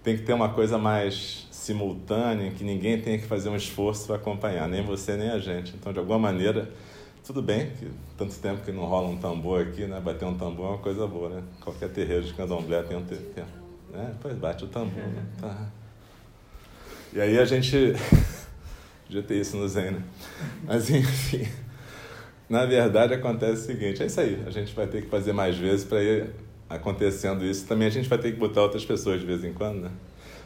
tem 0.06 0.16
que 0.16 0.22
ter 0.22 0.34
uma 0.34 0.50
coisa 0.50 0.78
mais 0.78 1.48
simultânea, 1.50 2.52
que 2.52 2.62
ninguém 2.62 3.00
tenha 3.00 3.18
que 3.18 3.26
fazer 3.26 3.48
um 3.48 3.56
esforço 3.56 4.06
para 4.06 4.14
acompanhar, 4.14 4.68
nem 4.68 4.80
você 4.80 5.16
nem 5.16 5.30
a 5.30 5.40
gente. 5.40 5.74
Então, 5.74 5.92
de 5.92 5.98
alguma 5.98 6.16
maneira, 6.16 6.70
tudo 7.24 7.42
bem 7.42 7.70
que 7.70 7.90
tanto 8.16 8.36
tempo 8.36 8.64
que 8.64 8.70
não 8.70 8.84
rola 8.84 9.08
um 9.08 9.16
tambor 9.16 9.62
aqui, 9.62 9.84
né? 9.84 9.98
Bater 9.98 10.24
um 10.24 10.38
tambor 10.38 10.66
é 10.66 10.68
uma 10.68 10.78
coisa 10.78 11.08
boa, 11.08 11.28
né? 11.28 11.42
Qualquer 11.60 11.88
terreiro 11.88 12.22
de 12.22 12.32
candomblé 12.34 12.84
tem 12.84 12.96
um 12.96 13.02
terreiro. 13.02 13.48
Né? 13.92 14.14
Pois 14.22 14.36
bate 14.36 14.62
o 14.62 14.68
tambor, 14.68 15.02
né? 15.02 15.24
Tá. 15.40 15.66
E 17.12 17.20
aí 17.20 17.36
a 17.36 17.44
gente. 17.44 17.76
Podia 19.08 19.24
ter 19.24 19.40
isso 19.40 19.56
no 19.56 19.68
Zen, 19.68 19.90
né? 19.90 20.02
Mas 20.62 20.88
enfim. 20.88 21.48
Na 22.48 22.64
verdade, 22.64 23.12
acontece 23.12 23.62
o 23.62 23.66
seguinte: 23.66 24.04
é 24.04 24.06
isso 24.06 24.20
aí. 24.20 24.40
A 24.46 24.50
gente 24.50 24.72
vai 24.72 24.86
ter 24.86 25.02
que 25.02 25.08
fazer 25.08 25.32
mais 25.32 25.58
vezes 25.58 25.84
para 25.84 26.00
ir 26.00 26.30
acontecendo 26.68 27.44
isso. 27.44 27.66
Também 27.66 27.86
a 27.86 27.90
gente 27.90 28.08
vai 28.08 28.18
ter 28.18 28.32
que 28.32 28.38
botar 28.38 28.62
outras 28.62 28.84
pessoas 28.84 29.20
de 29.20 29.26
vez 29.26 29.44
em 29.44 29.52
quando, 29.52 29.82
né? 29.82 29.90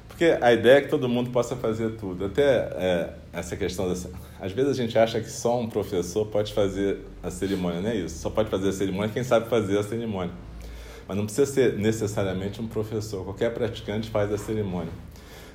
Porque 0.08 0.36
a 0.40 0.52
ideia 0.52 0.78
é 0.78 0.80
que 0.82 0.88
todo 0.88 1.08
mundo 1.08 1.30
possa 1.30 1.56
fazer 1.56 1.92
tudo. 1.92 2.26
Até 2.26 2.42
é, 2.42 3.14
essa 3.32 3.56
questão 3.56 3.88
dessa. 3.88 4.10
Às 4.38 4.52
vezes 4.52 4.72
a 4.72 4.74
gente 4.74 4.98
acha 4.98 5.20
que 5.20 5.30
só 5.30 5.58
um 5.58 5.68
professor 5.68 6.26
pode 6.26 6.52
fazer 6.52 6.98
a 7.22 7.30
cerimônia, 7.30 7.80
não 7.80 7.88
é 7.88 7.96
isso? 7.96 8.18
Só 8.18 8.28
pode 8.28 8.50
fazer 8.50 8.68
a 8.68 8.72
cerimônia 8.72 9.10
quem 9.10 9.24
sabe 9.24 9.48
fazer 9.48 9.78
a 9.78 9.82
cerimônia. 9.82 10.34
Mas 11.08 11.16
não 11.16 11.24
precisa 11.24 11.50
ser 11.50 11.78
necessariamente 11.78 12.60
um 12.60 12.68
professor. 12.68 13.24
Qualquer 13.24 13.54
praticante 13.54 14.10
faz 14.10 14.32
a 14.32 14.36
cerimônia. 14.36 14.92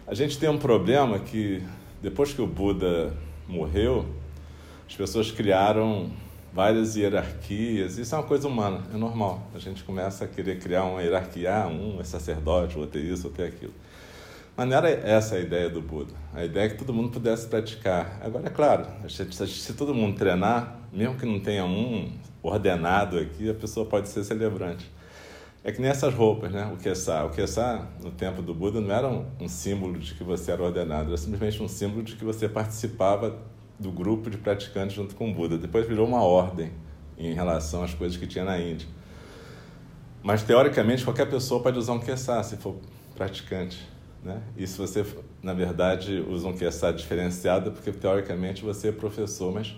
A 0.08 0.16
gente 0.16 0.38
tem 0.38 0.50
um 0.50 0.58
problema 0.58 1.20
que, 1.20 1.62
depois 2.02 2.34
que 2.34 2.42
o 2.42 2.48
Buda 2.48 3.14
morreu, 3.48 4.06
as 4.88 4.96
pessoas 4.96 5.32
criaram 5.32 6.12
várias 6.56 6.96
hierarquias. 6.96 7.98
Isso 7.98 8.16
é 8.16 8.18
uma 8.18 8.24
coisa 8.24 8.48
humana, 8.48 8.82
é 8.94 8.98
normal. 8.98 9.46
A 9.54 9.60
gente 9.60 9.84
começa 9.84 10.24
a 10.24 10.28
querer 10.28 10.58
criar 10.58 10.86
uma 10.86 11.04
hierarquia, 11.04 11.54
ah, 11.54 11.68
um 11.68 12.00
é 12.00 12.04
sacerdote, 12.06 12.80
outro 12.80 12.98
é 12.98 13.04
isso, 13.04 13.28
outro 13.28 13.44
é 13.44 13.48
aquilo. 13.48 13.74
Mas 14.56 14.70
não 14.70 14.78
era 14.78 14.90
essa 14.90 15.36
a 15.36 15.40
ideia 15.40 15.70
do 15.70 15.82
Buda. 15.82 16.14
A 16.34 16.46
ideia 16.46 16.68
é 16.68 16.70
que 16.70 16.78
todo 16.78 16.94
mundo 16.94 17.10
pudesse 17.10 17.46
praticar. 17.48 18.22
Agora, 18.24 18.48
é 18.48 18.50
claro, 18.50 18.88
se 19.10 19.74
todo 19.74 19.94
mundo 19.94 20.18
treinar, 20.18 20.80
mesmo 20.94 21.18
que 21.18 21.26
não 21.26 21.42
tenha 21.42 21.66
um 21.66 22.10
ordenado 22.42 23.20
aqui, 23.20 23.50
a 23.50 23.54
pessoa 23.54 23.86
pode 23.86 24.08
ser 24.08 24.24
celebrante. 24.24 24.90
É 25.62 25.74
que 25.74 25.82
nessas 25.82 26.14
roupas, 26.14 26.54
né? 26.54 26.72
O 26.74 26.78
Kessá. 26.78 27.26
O 27.26 27.32
Kessá, 27.32 27.86
no 28.02 28.12
tempo 28.12 28.42
do 28.42 28.54
Buda, 28.54 28.80
não 28.80 28.96
era 28.96 29.10
um, 29.10 29.26
um 29.42 29.48
símbolo 29.50 30.00
de 30.00 30.14
que 30.14 30.24
você 30.24 30.52
era 30.52 30.64
ordenado, 30.64 31.10
era 31.10 31.18
simplesmente 31.18 31.62
um 31.62 31.68
símbolo 31.68 32.02
de 32.02 32.16
que 32.16 32.24
você 32.24 32.48
participava 32.48 33.36
do 33.80 33.92
grupo 33.92 34.30
de 34.30 34.38
praticantes 34.38 34.96
junto 34.96 35.16
com 35.16 35.32
o 35.32 35.34
Buda. 35.34 35.58
Depois 35.58 35.88
virou 35.88 36.08
uma 36.08 36.24
ordem 36.24 36.72
em 37.18 37.34
relação 37.34 37.84
às 37.84 37.94
coisas 37.94 38.18
que 38.18 38.28
tinha 38.28 38.44
na 38.44 38.60
Índia. 38.60 38.88
Mas, 40.24 40.44
teoricamente, 40.44 41.04
qualquer 41.04 41.30
pessoa 41.30 41.62
pode 41.62 41.78
usar 41.78 41.94
um 41.94 42.00
Kessá 42.00 42.42
se 42.42 42.58
for 42.58 42.78
praticante. 43.16 43.88
Né? 44.24 44.42
E 44.58 44.66
se 44.66 44.78
você, 44.78 45.06
na 45.44 45.54
verdade, 45.54 46.20
usa 46.28 46.48
um 46.48 46.54
Kessá 46.54 46.92
diferenciado, 46.92 47.72
porque, 47.72 47.92
teoricamente, 47.92 48.64
você 48.64 48.88
é 48.88 48.92
professor. 48.92 49.54
Mas 49.54 49.76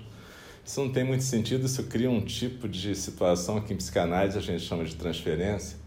isso 0.64 0.82
não 0.82 0.90
tem 0.90 1.04
muito 1.04 1.24
sentido, 1.24 1.66
isso 1.66 1.84
cria 1.84 2.10
um 2.10 2.22
tipo 2.22 2.68
de 2.68 2.96
situação 2.96 3.60
que 3.60 3.74
em 3.74 3.78
psicanálise 3.78 4.38
a 4.38 4.42
gente 4.42 4.64
chama 4.64 4.86
de 4.86 4.96
transferência, 4.96 5.78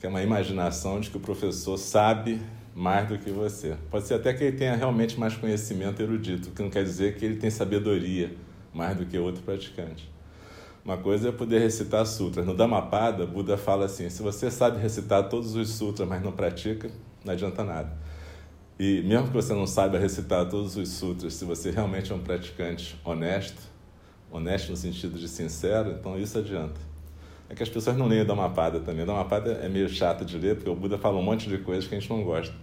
que 0.00 0.06
é 0.06 0.08
uma 0.08 0.22
imaginação 0.22 1.00
de 1.00 1.10
que 1.10 1.16
o 1.16 1.20
professor 1.20 1.76
sabe 1.76 2.40
mais 2.76 3.08
do 3.08 3.16
que 3.16 3.30
você. 3.30 3.74
Pode 3.90 4.06
ser 4.06 4.14
até 4.14 4.34
que 4.34 4.44
ele 4.44 4.56
tenha 4.58 4.76
realmente 4.76 5.18
mais 5.18 5.34
conhecimento 5.34 6.02
erudito, 6.02 6.50
que 6.50 6.62
não 6.62 6.68
quer 6.68 6.84
dizer 6.84 7.16
que 7.16 7.24
ele 7.24 7.36
tem 7.36 7.48
sabedoria 7.48 8.36
mais 8.74 8.94
do 8.98 9.06
que 9.06 9.18
outro 9.18 9.42
praticante. 9.42 10.12
Uma 10.84 10.98
coisa 10.98 11.30
é 11.30 11.32
poder 11.32 11.58
recitar 11.58 12.04
sutras. 12.04 12.44
No 12.44 12.54
Dhammapada, 12.54 13.26
Buda 13.26 13.56
fala 13.56 13.86
assim: 13.86 14.10
se 14.10 14.22
você 14.22 14.50
sabe 14.50 14.78
recitar 14.78 15.26
todos 15.30 15.56
os 15.56 15.70
sutras, 15.70 16.06
mas 16.06 16.22
não 16.22 16.32
pratica, 16.32 16.90
não 17.24 17.32
adianta 17.32 17.64
nada. 17.64 17.96
E 18.78 19.00
mesmo 19.00 19.28
que 19.28 19.32
você 19.32 19.54
não 19.54 19.66
saiba 19.66 19.98
recitar 19.98 20.46
todos 20.46 20.76
os 20.76 20.90
sutras, 20.90 21.32
se 21.32 21.46
você 21.46 21.70
realmente 21.70 22.12
é 22.12 22.14
um 22.14 22.20
praticante 22.20 23.00
honesto, 23.02 23.62
honesto 24.30 24.68
no 24.68 24.76
sentido 24.76 25.18
de 25.18 25.28
sincero, 25.28 25.92
então 25.98 26.18
isso 26.18 26.38
adianta 26.38 26.78
é 27.48 27.54
que 27.54 27.62
as 27.62 27.68
pessoas 27.68 27.96
não 27.96 28.06
leem 28.06 28.22
o 28.22 28.24
Dhammapada 28.24 28.80
também. 28.80 29.02
O 29.02 29.06
Dhammapada 29.06 29.52
é 29.62 29.68
meio 29.68 29.88
chato 29.88 30.24
de 30.24 30.38
ler, 30.38 30.56
porque 30.56 30.68
o 30.70 30.74
Buda 30.74 30.98
fala 30.98 31.16
um 31.18 31.22
monte 31.22 31.48
de 31.48 31.58
coisas 31.58 31.86
que 31.86 31.94
a 31.94 31.98
gente 31.98 32.10
não 32.10 32.22
gosta. 32.22 32.54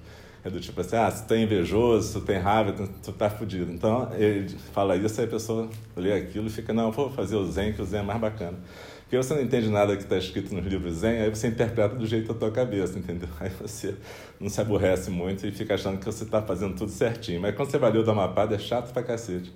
É 0.44 0.50
do 0.50 0.60
tipo 0.60 0.82
assim, 0.82 0.98
ah, 0.98 1.10
se 1.10 1.26
tu 1.26 1.34
é 1.34 1.42
invejoso, 1.42 2.08
se 2.08 2.14
tu 2.14 2.22
tem 2.26 2.38
raiva, 2.38 2.74
tu 3.02 3.14
tá 3.14 3.30
fudido. 3.30 3.72
Então, 3.72 4.12
ele 4.14 4.50
fala 4.74 4.96
isso, 4.98 5.22
aí 5.22 5.26
a 5.26 5.30
pessoa 5.30 5.70
lê 5.96 6.12
aquilo 6.12 6.48
e 6.48 6.50
fica, 6.50 6.74
não, 6.74 6.92
vou 6.92 7.10
fazer 7.10 7.38
o 7.38 7.46
Zen, 7.50 7.72
que 7.72 7.82
o 7.82 7.86
Zen 7.86 8.02
é 8.02 8.04
mais 8.04 8.20
bacana. 8.20 8.58
Porque 9.04 9.16
você 9.16 9.36
não 9.36 9.42
entende 9.42 9.70
nada 9.70 9.96
que 9.96 10.04
está 10.04 10.18
escrito 10.18 10.54
nos 10.54 10.66
livros 10.66 10.96
Zen, 10.96 11.22
aí 11.22 11.30
você 11.30 11.48
interpreta 11.48 11.96
do 11.96 12.06
jeito 12.06 12.34
da 12.34 12.38
tua 12.38 12.52
cabeça, 12.52 12.98
entendeu? 12.98 13.30
Aí 13.40 13.52
você 13.62 13.96
não 14.40 14.50
se 14.50 14.60
aborrece 14.60 15.12
muito 15.12 15.46
e 15.46 15.52
fica 15.52 15.76
achando 15.76 16.00
que 16.00 16.06
você 16.06 16.24
está 16.24 16.42
fazendo 16.42 16.76
tudo 16.76 16.90
certinho. 16.90 17.40
Mas 17.40 17.56
quando 17.56 17.70
você 17.70 17.78
vai 17.78 17.92
ler 17.92 18.00
o 18.00 18.04
Dhammapada, 18.04 18.56
é 18.56 18.60
chato 18.60 18.92
pra 18.92 19.04
cacete 19.04 19.54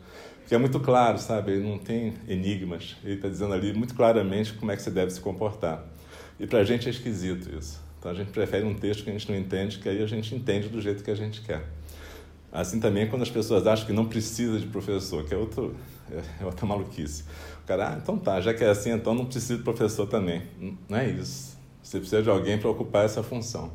que 0.47 0.55
é 0.55 0.57
muito 0.57 0.79
claro, 0.79 1.19
sabe? 1.19 1.51
Ele 1.51 1.67
não 1.67 1.77
tem 1.77 2.13
enigmas. 2.27 2.95
Ele 3.03 3.15
está 3.15 3.27
dizendo 3.27 3.53
ali 3.53 3.73
muito 3.73 3.93
claramente 3.93 4.53
como 4.53 4.71
é 4.71 4.75
que 4.75 4.81
você 4.81 4.89
deve 4.89 5.11
se 5.11 5.19
comportar. 5.19 5.83
E 6.39 6.47
para 6.47 6.59
a 6.59 6.63
gente 6.63 6.87
é 6.87 6.89
esquisito 6.89 7.53
isso. 7.53 7.81
Então 7.99 8.11
a 8.11 8.13
gente 8.13 8.31
prefere 8.31 8.65
um 8.65 8.73
texto 8.73 9.03
que 9.03 9.09
a 9.09 9.13
gente 9.13 9.29
não 9.29 9.37
entende, 9.37 9.79
que 9.79 9.89
aí 9.89 10.01
a 10.01 10.07
gente 10.07 10.33
entende 10.33 10.69
do 10.69 10.81
jeito 10.81 11.03
que 11.03 11.11
a 11.11 11.15
gente 11.15 11.41
quer. 11.41 11.65
Assim 12.51 12.79
também 12.79 13.03
é 13.03 13.05
quando 13.07 13.23
as 13.23 13.29
pessoas 13.29 13.67
acham 13.67 13.85
que 13.85 13.91
não 13.91 14.05
precisa 14.05 14.57
de 14.57 14.67
professor, 14.67 15.25
que 15.25 15.33
é, 15.33 15.37
outro, 15.37 15.75
é 16.39 16.45
outra 16.45 16.65
maluquice. 16.65 17.23
O 17.63 17.67
cara, 17.67 17.89
ah, 17.89 17.99
então 18.01 18.17
tá, 18.17 18.39
já 18.39 18.53
que 18.53 18.63
é 18.63 18.69
assim, 18.69 18.91
então 18.91 19.13
não 19.13 19.25
precisa 19.25 19.57
de 19.57 19.63
professor 19.63 20.07
também. 20.07 20.43
Não 20.87 20.97
é 20.97 21.09
isso. 21.09 21.57
Você 21.83 21.99
precisa 21.99 22.23
de 22.23 22.29
alguém 22.29 22.57
para 22.57 22.69
ocupar 22.69 23.03
essa 23.03 23.21
função. 23.21 23.71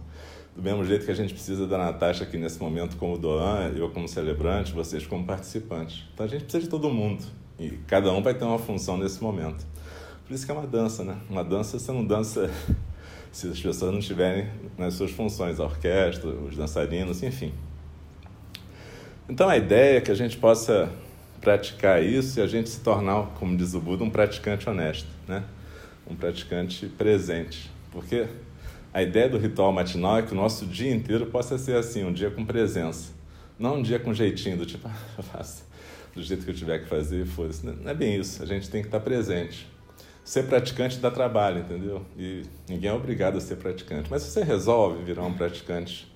Do 0.55 0.63
mesmo 0.63 0.85
jeito 0.85 1.07
que 1.07 1.11
a 1.11 1.15
gente 1.15 1.33
precisa 1.33 1.67
da 1.67 1.79
Natasha 1.79 2.25
aqui 2.25 2.37
nesse 2.37 2.61
momento 2.61 2.97
como 2.97 3.17
doan, 3.17 3.73
eu 3.75 3.89
como 3.91 4.07
celebrante, 4.07 4.73
vocês 4.73 5.07
como 5.07 5.25
participantes. 5.25 6.05
Então 6.13 6.27
a 6.27 6.29
gente 6.29 6.43
precisa 6.43 6.63
de 6.63 6.69
todo 6.69 6.91
mundo. 6.91 7.25
E 7.59 7.71
cada 7.87 8.13
um 8.13 8.23
vai 8.23 8.35
ter 8.35 8.45
uma 8.45 8.59
função 8.59 8.99
nesse 8.99 9.23
momento. 9.23 9.65
Por 10.27 10.35
isso 10.35 10.45
que 10.45 10.51
é 10.51 10.55
uma 10.55 10.67
dança, 10.67 11.05
né? 11.05 11.17
Uma 11.31 11.43
dança 11.43 11.79
você 11.79 11.91
não 11.91 12.05
dança 12.05 12.51
se 13.33 13.49
as 13.49 13.61
pessoas 13.61 13.93
não 13.93 13.99
estiverem 13.99 14.51
nas 14.77 14.95
suas 14.95 15.11
funções, 15.11 15.59
a 15.59 15.65
orquestra, 15.65 16.29
os 16.29 16.55
dançarinos, 16.55 17.23
enfim. 17.23 17.53
Então 19.29 19.49
a 19.49 19.57
ideia 19.57 19.99
é 19.99 20.01
que 20.03 20.11
a 20.11 20.15
gente 20.15 20.37
possa 20.37 20.93
praticar 21.41 22.03
isso 22.03 22.39
e 22.39 22.43
a 22.43 22.47
gente 22.47 22.69
se 22.69 22.81
tornar, 22.81 23.27
como 23.39 23.57
diz 23.57 23.73
o 23.75 23.81
Buda, 23.81 24.05
um 24.05 24.11
praticante 24.11 24.69
honesto, 24.69 25.09
né? 25.27 25.43
Um 26.07 26.15
praticante 26.15 26.87
presente. 26.87 27.71
Porque 27.91 28.27
a 28.93 29.03
ideia 29.03 29.29
do 29.29 29.39
ritual 29.39 29.73
matinal 29.73 30.19
é 30.19 30.23
que 30.23 30.33
o 30.33 30.37
nosso 30.37 30.67
dia 30.67 30.95
inteiro 30.95 31.27
possa 31.27 31.57
ser 31.59 31.77
assim, 31.77 32.05
um 32.05 32.13
dia 32.13 32.31
com 32.31 32.45
presença. 32.45 33.13
Não 33.59 33.77
um 33.77 33.83
dia 33.83 33.99
com 33.99 34.13
jeitinho, 34.13 34.59
do 34.59 34.67
tipo, 34.67 34.89
ah, 34.89 35.23
faço 35.23 35.73
do 36.15 36.23
jeito 36.23 36.45
que 36.45 36.51
eu 36.51 36.55
tiver 36.55 36.81
que 36.81 36.87
fazer, 36.87 37.25
foda-se. 37.27 37.65
Não 37.65 37.91
é 37.91 37.95
bem 37.95 38.17
isso, 38.17 38.43
a 38.43 38.47
gente 38.47 38.69
tem 38.69 38.83
que 38.83 38.89
estar 38.89 39.01
presente. 39.01 39.67
Ser 40.25 40.45
praticante 40.45 40.99
dá 40.99 41.11
trabalho, 41.11 41.61
entendeu? 41.61 42.05
E 42.17 42.43
ninguém 42.69 42.91
é 42.91 42.93
obrigado 42.93 43.39
a 43.39 43.41
ser 43.41 43.57
praticante. 43.57 44.09
Mas 44.11 44.23
se 44.23 44.31
você 44.31 44.45
resolve 44.45 45.03
virar 45.03 45.25
um 45.25 45.33
praticante 45.33 46.11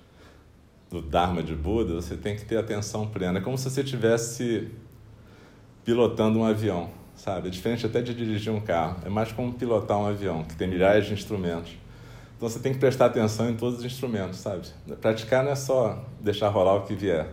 do 0.89 1.01
Dharma 1.01 1.43
de 1.43 1.53
Buda, 1.53 1.95
você 1.95 2.15
tem 2.15 2.35
que 2.35 2.45
ter 2.45 2.57
atenção 2.57 3.07
plena. 3.07 3.39
É 3.39 3.41
como 3.41 3.57
se 3.57 3.69
você 3.69 3.81
estivesse 3.81 4.69
pilotando 5.83 6.39
um 6.39 6.45
avião, 6.45 6.89
sabe? 7.15 7.47
É 7.49 7.51
diferente 7.51 7.85
até 7.85 8.01
de 8.01 8.13
dirigir 8.13 8.53
um 8.53 8.61
carro. 8.61 9.01
É 9.05 9.09
mais 9.09 9.31
como 9.31 9.51
pilotar 9.53 9.99
um 9.99 10.05
avião, 10.05 10.43
que 10.43 10.55
tem 10.55 10.69
milhares 10.69 11.05
de 11.05 11.13
instrumentos. 11.13 11.71
Então 12.37 12.47
você 12.47 12.59
tem 12.59 12.71
que 12.71 12.77
prestar 12.77 13.07
atenção 13.07 13.49
em 13.49 13.55
todos 13.55 13.79
os 13.79 13.85
instrumentos, 13.85 14.37
sabe? 14.37 14.67
Praticar 15.01 15.43
não 15.43 15.51
é 15.51 15.55
só 15.55 16.05
deixar 16.21 16.49
rolar 16.49 16.75
o 16.75 16.81
que 16.83 16.93
vier. 16.93 17.27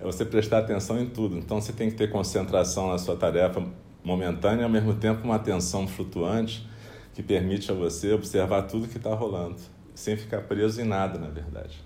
É 0.00 0.04
você 0.04 0.24
prestar 0.24 0.58
atenção 0.58 1.00
em 1.00 1.06
tudo. 1.06 1.38
Então 1.38 1.60
você 1.60 1.72
tem 1.72 1.88
que 1.88 1.96
ter 1.96 2.10
concentração 2.10 2.88
na 2.88 2.98
sua 2.98 3.14
tarefa 3.14 3.64
momentânea 4.02 4.62
e 4.62 4.64
ao 4.64 4.70
mesmo 4.70 4.94
tempo 4.94 5.22
uma 5.22 5.36
atenção 5.36 5.86
flutuante 5.86 6.68
que 7.14 7.22
permite 7.22 7.70
a 7.70 7.74
você 7.74 8.12
observar 8.12 8.62
tudo 8.62 8.88
que 8.88 8.96
está 8.96 9.14
rolando, 9.14 9.56
sem 9.94 10.16
ficar 10.16 10.42
preso 10.42 10.80
em 10.80 10.84
nada, 10.84 11.16
na 11.16 11.28
verdade. 11.28 11.78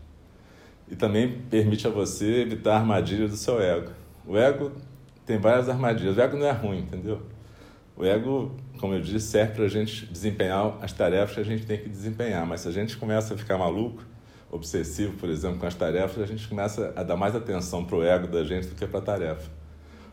E 0.88 0.96
também 0.96 1.42
permite 1.50 1.86
a 1.86 1.90
você 1.90 2.42
evitar 2.42 2.76
a 2.76 2.78
armadilha 2.78 3.28
do 3.28 3.36
seu 3.36 3.60
ego. 3.60 3.90
O 4.26 4.38
ego 4.38 4.72
tem 5.26 5.38
várias 5.38 5.68
armadilhas. 5.68 6.16
O 6.16 6.20
ego 6.20 6.36
não 6.36 6.46
é 6.46 6.52
ruim, 6.52 6.78
entendeu? 6.78 7.20
O 7.96 8.04
ego, 8.04 8.50
como 8.78 8.94
eu 8.94 9.00
disse, 9.00 9.28
serve 9.28 9.54
para 9.54 9.64
a 9.64 9.68
gente 9.68 10.06
desempenhar 10.06 10.78
as 10.82 10.92
tarefas 10.92 11.34
que 11.34 11.40
a 11.40 11.44
gente 11.44 11.64
tem 11.64 11.78
que 11.78 11.88
desempenhar. 11.88 12.44
Mas 12.44 12.62
se 12.62 12.68
a 12.68 12.72
gente 12.72 12.96
começa 12.96 13.34
a 13.34 13.36
ficar 13.36 13.56
maluco, 13.56 14.02
obsessivo, 14.50 15.16
por 15.16 15.28
exemplo, 15.28 15.58
com 15.58 15.66
as 15.66 15.74
tarefas, 15.74 16.22
a 16.22 16.26
gente 16.26 16.46
começa 16.48 16.92
a 16.96 17.02
dar 17.02 17.16
mais 17.16 17.34
atenção 17.36 17.84
para 17.84 17.96
o 17.96 18.02
ego 18.02 18.26
da 18.26 18.42
gente 18.44 18.68
do 18.68 18.74
que 18.74 18.86
para 18.86 18.98
a 18.98 19.02
tarefa. 19.02 19.50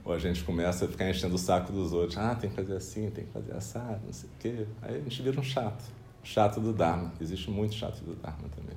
Ou 0.04 0.13
a 0.13 0.20
gente 0.20 0.44
começa 0.44 0.86
a 0.86 0.88
ficar 0.88 1.10
enchendo 1.10 1.36
o 1.36 1.38
saco 1.38 1.72
dos 1.72 1.94
outros. 1.94 2.17
Ah, 2.17 2.36
tem 2.36 2.50
que 2.50 2.56
fazer 2.56 2.76
assim, 2.76 3.10
tem 3.10 3.26
que 3.26 3.32
fazer 3.32 3.54
assado, 3.54 4.02
não 4.06 4.13
sei 4.13 4.30
o 4.30 4.34
quê. 4.39 4.65
Aí 4.82 4.96
a 4.96 5.00
gente 5.00 5.22
vira 5.22 5.39
um 5.39 5.44
chato. 5.44 5.84
Chato 6.24 6.60
do 6.60 6.74
Dharma. 6.74 7.13
Existe 7.20 7.50
muito 7.50 7.76
chato 7.76 8.04
do 8.04 8.15
Dharma 8.15 8.48
também. 8.56 8.76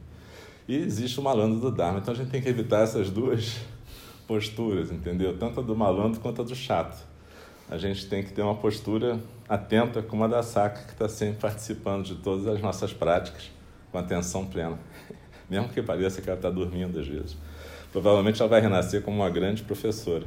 E 0.67 0.77
existe 0.77 1.21
o 1.21 1.23
malandro 1.23 1.61
do 1.61 1.71
Dharma. 1.71 1.99
Então 1.99 2.13
a 2.13 2.17
gente 2.17 2.31
tem 2.31 2.41
que 2.41 2.49
evitar 2.49 2.81
essas 2.81 3.11
duas 3.11 3.61
posturas, 4.27 4.91
entendeu? 4.91 5.37
Tanto 5.39 5.61
a 5.61 5.63
do 5.63 5.77
malandro 5.77 6.21
quanto 6.21 6.43
a 6.43 6.45
do 6.45 6.55
chato. 6.55 7.14
A 7.69 7.79
gente 7.79 8.07
tem 8.07 8.23
que 8.23 8.33
ter 8.33 8.43
uma 8.43 8.55
postura 8.55 9.19
atenta 9.49 10.03
como 10.03 10.25
a 10.25 10.29
da 10.29 10.43
Saka, 10.43 10.85
que 10.85 10.93
está 10.93 11.09
sempre 11.09 11.41
participando 11.41 12.05
de 12.05 12.17
todas 12.17 12.47
as 12.47 12.61
nossas 12.61 12.93
práticas 12.93 13.51
com 13.91 13.99
atenção 13.99 14.47
plena. 14.47 14.79
Mesmo 15.49 15.69
que 15.69 15.83
pareça 15.83 16.21
que 16.21 16.29
ela 16.29 16.39
está 16.39 16.51
dormindo 16.51 16.99
às 16.99 17.07
vezes. 17.07 17.37
Provavelmente 17.93 18.41
ela 18.41 18.49
vai 18.49 18.61
renascer 18.61 19.03
como 19.03 19.19
uma 19.19 19.31
grande 19.31 19.63
professora 19.63 20.27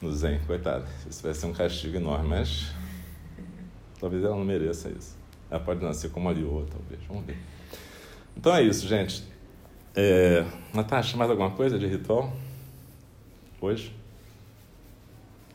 no 0.00 0.12
Zen, 0.12 0.40
coitada. 0.46 0.86
Isso 1.08 1.22
vai 1.22 1.34
ser 1.34 1.46
um 1.46 1.52
castigo 1.52 1.96
enorme, 1.96 2.28
mas 2.28 2.72
talvez 4.00 4.24
ela 4.24 4.36
não 4.36 4.44
mereça 4.44 4.88
isso. 4.88 5.16
Ela 5.50 5.60
pode 5.60 5.84
nascer 5.84 6.10
como 6.10 6.28
a 6.28 6.32
Lioa, 6.32 6.66
talvez. 6.70 7.00
Vamos 7.06 7.26
ver. 7.26 7.36
Então 8.36 8.54
é 8.54 8.62
isso, 8.62 8.86
gente. 8.86 9.24
É... 9.94 10.44
Natasha, 10.74 11.16
mais 11.16 11.30
alguma 11.30 11.50
coisa 11.50 11.78
de 11.78 11.86
ritual? 11.86 12.32
Hoje? 13.60 13.94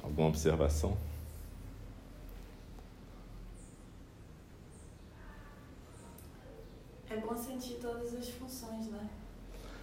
Alguma 0.03 0.29
observação? 0.29 0.97
É 7.09 7.17
bom 7.17 7.35
sentir 7.35 7.75
todas 7.81 8.15
as 8.15 8.29
funções, 8.29 8.87
né? 8.87 9.09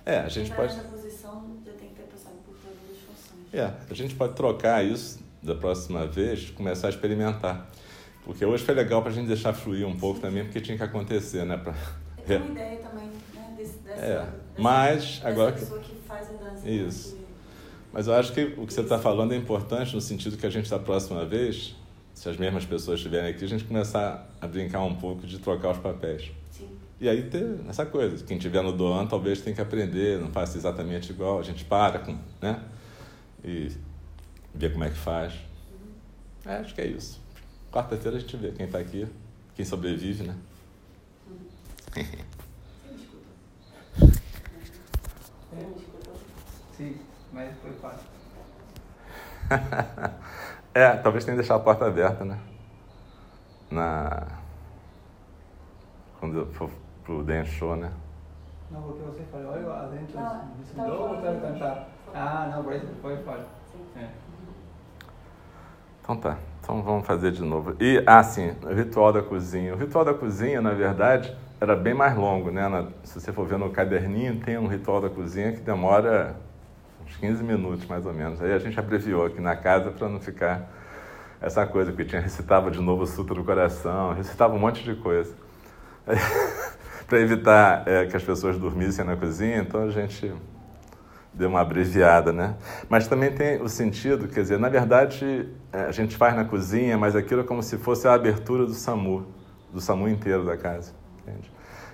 É, 0.05 0.21
a 0.21 0.29
gente 0.29 0.51
pode. 0.51 0.75
posição 0.75 1.59
já 1.65 1.73
tem 1.73 1.91
que 1.91 1.97
ter 1.97 2.05
passado 2.05 2.37
por 2.47 2.55
todas 2.57 2.79
as 2.91 2.99
funções. 2.99 3.53
É, 3.53 3.75
a 3.91 3.95
gente 3.95 4.15
pode 4.15 4.35
trocar 4.35 4.83
isso 4.85 5.21
da 5.43 5.55
próxima 5.55 6.07
vez, 6.07 6.51
começar 6.51 6.87
a 6.87 6.91
experimentar. 6.91 7.71
Porque 8.25 8.45
hoje 8.45 8.65
foi 8.65 8.75
legal 8.75 9.03
para 9.03 9.11
a 9.11 9.15
gente 9.15 9.27
deixar 9.27 9.53
fluir 9.53 9.87
um 9.87 9.99
pouco 9.99 10.21
também, 10.21 10.45
porque 10.45 10.61
tinha 10.61 10.77
que 10.77 10.83
acontecer, 10.83 11.45
né? 11.45 11.57
Pra... 11.57 11.75
É 12.27 12.37
uma 12.39 12.51
ideia 12.51 12.79
também, 12.79 13.11
né? 13.35 13.55
Desse, 13.57 13.79
dessa, 13.79 14.01
É, 14.01 14.15
dessa, 14.17 14.35
mas 14.57 15.05
dessa 15.05 15.29
agora 15.29 15.53
pessoa 15.53 15.81
que 15.81 15.97
faz 16.07 16.29
a 16.31 16.33
dança. 16.33 16.69
Isso. 16.69 17.19
Mas 17.93 18.07
eu 18.07 18.15
acho 18.15 18.33
que 18.33 18.43
o 18.57 18.67
que 18.67 18.73
você 18.73 18.83
está 18.83 18.99
falando 18.99 19.33
é 19.33 19.37
importante 19.37 19.95
no 19.95 20.01
sentido 20.01 20.37
que 20.37 20.47
a 20.47 20.51
gente, 20.51 20.69
da 20.69 20.79
próxima 20.79 21.25
vez, 21.25 21.75
se 22.15 22.29
as 22.29 22.37
mesmas 22.37 22.65
pessoas 22.65 22.99
estiverem 22.99 23.31
aqui, 23.31 23.45
a 23.45 23.49
gente 23.49 23.65
começar 23.65 24.29
a 24.41 24.47
brincar 24.47 24.83
um 24.83 24.95
pouco 24.95 25.27
de 25.27 25.39
trocar 25.39 25.71
os 25.71 25.79
papéis. 25.79 26.31
Sim. 26.51 26.69
E 27.01 27.09
aí 27.09 27.31
ter 27.31 27.61
essa 27.69 27.87
coisa. 27.87 28.25
Quem 28.25 28.37
estiver 28.37 28.63
no 28.63 28.73
Doan 28.73 29.07
talvez 29.07 29.41
tenha 29.41 29.55
que 29.55 29.63
aprender, 29.63 30.21
não 30.21 30.31
faça 30.31 30.59
exatamente 30.59 31.11
igual. 31.11 31.39
A 31.39 31.43
gente 31.43 31.65
para, 31.65 32.01
com, 32.01 32.19
né? 32.43 32.63
E 33.45 33.71
vê 34.55 34.69
como 34.69 34.85
é 34.85 34.91
que 34.91 34.97
faz. 34.97 35.33
É, 36.45 36.57
acho 36.57 36.75
que 36.75 36.81
é 36.81 36.87
isso. 36.87 37.21
Quarta-feira 37.71 38.17
a 38.17 38.21
gente 38.21 38.37
vê 38.37 38.51
quem 38.51 38.67
está 38.67 38.79
aqui, 38.79 39.07
quem 39.55 39.65
sobrevive, 39.65 40.25
né? 40.25 40.37
Você 41.93 42.03
me 42.91 42.97
escuta? 42.97 43.29
Você 43.99 45.57
me 45.57 45.75
escuta? 45.77 46.11
Sim, 46.77 46.97
mas 47.33 47.55
foi 47.63 47.73
fácil. 47.73 48.07
é, 50.75 50.97
talvez 50.97 51.25
tenha 51.25 51.37
que 51.37 51.41
deixar 51.43 51.57
a 51.57 51.61
porta 51.61 51.87
aberta, 51.87 52.25
né? 52.25 52.39
Na... 53.71 54.27
Quando 56.21 56.39
eu 56.39 56.47
for 56.53 56.71
pro 57.05 57.23
dance 57.23 57.51
show, 57.53 57.77
né? 57.77 57.91
Não, 58.71 58.83
porque 58.83 59.03
você 59.03 59.23
falou, 59.31 59.53
olha 59.53 59.67
Ah, 59.73 59.89
disse, 60.59 60.75
tá 60.75 60.83
não, 60.83 60.91
bom. 60.91 61.21
quero 61.23 61.41
cantar. 61.41 61.89
Ah, 62.15 62.51
não, 62.55 62.63
por 62.65 62.75
isso 62.75 62.87
foi 63.01 63.17
fora. 63.19 63.47
Sim. 63.73 64.01
É. 64.01 64.09
Então 66.03 66.17
tá, 66.17 66.37
então 66.63 66.83
vamos 66.83 67.07
fazer 67.07 67.31
de 67.33 67.43
novo. 67.43 67.77
E, 67.81 68.03
ah, 68.07 68.23
sim, 68.23 68.55
o 68.63 68.73
ritual 68.75 69.13
da 69.13 69.23
cozinha. 69.23 69.75
O 69.75 69.79
ritual 69.79 70.05
da 70.05 70.15
cozinha, 70.15 70.61
na 70.61 70.73
verdade, 70.73 71.35
era 71.61 71.77
bem 71.77 71.95
mais 71.95 72.17
longo, 72.17 72.51
né? 72.51 72.67
Na- 72.69 72.89
se 73.05 73.21
você 73.21 73.33
for 73.33 73.47
ver 73.47 73.59
no 73.59 73.71
caderninho, 73.71 74.41
tem 74.41 74.59
um 74.59 74.67
ritual 74.67 75.01
da 75.01 75.09
cozinha 75.11 75.53
que 75.53 75.61
demora 75.61 76.35
uns 77.09 77.17
15 77.17 77.43
minutos, 77.43 77.87
mais 77.87 78.05
ou 78.05 78.13
menos. 78.13 78.41
Aí 78.41 78.53
a 78.53 78.59
gente 78.59 78.79
abreviou 78.79 79.25
aqui 79.25 79.41
na 79.41 79.57
casa 79.57 79.91
para 79.91 80.09
não 80.09 80.21
ficar 80.21 80.71
essa 81.41 81.67
coisa, 81.67 81.91
porque 81.91 82.05
tinha 82.05 82.21
recitava 82.21 82.71
de 82.71 82.81
novo 82.81 83.03
o 83.03 83.07
Sutra 83.07 83.35
do 83.35 83.45
Coração, 83.45 84.13
recitava 84.13 84.55
um 84.55 84.59
monte 84.59 84.85
de 84.85 84.95
coisa. 84.95 85.35
para 87.07 87.21
evitar 87.21 87.85
é, 87.87 88.05
que 88.07 88.15
as 88.15 88.23
pessoas 88.23 88.59
dormissem 88.59 89.05
na 89.05 89.17
cozinha, 89.17 89.59
então 89.59 89.85
a 89.85 89.91
gente 89.91 90.33
deu 91.33 91.49
uma 91.49 91.61
abreviada, 91.61 92.33
né? 92.33 92.55
Mas 92.89 93.09
também 93.09 93.33
tem 93.33 93.63
o 93.63 93.69
sentido, 93.69 94.29
quer 94.29 94.43
dizer, 94.43 94.59
na 94.59 94.69
verdade, 94.69 95.49
é, 95.73 95.83
a 95.83 95.93
gente 95.93 96.17
faz 96.17 96.37
na 96.37 96.45
cozinha, 96.45 96.99
mas 96.99 97.17
aquilo 97.17 97.41
é 97.41 97.45
como 97.45 97.63
se 97.63 97.79
fosse 97.79 98.07
a 98.07 98.13
abertura 98.13 98.67
do 98.67 98.75
SAMU, 98.75 99.27
do 99.73 99.81
SAMU 99.81 100.09
inteiro 100.09 100.45
da 100.45 100.57
casa, 100.57 100.93
entende? 101.23 101.51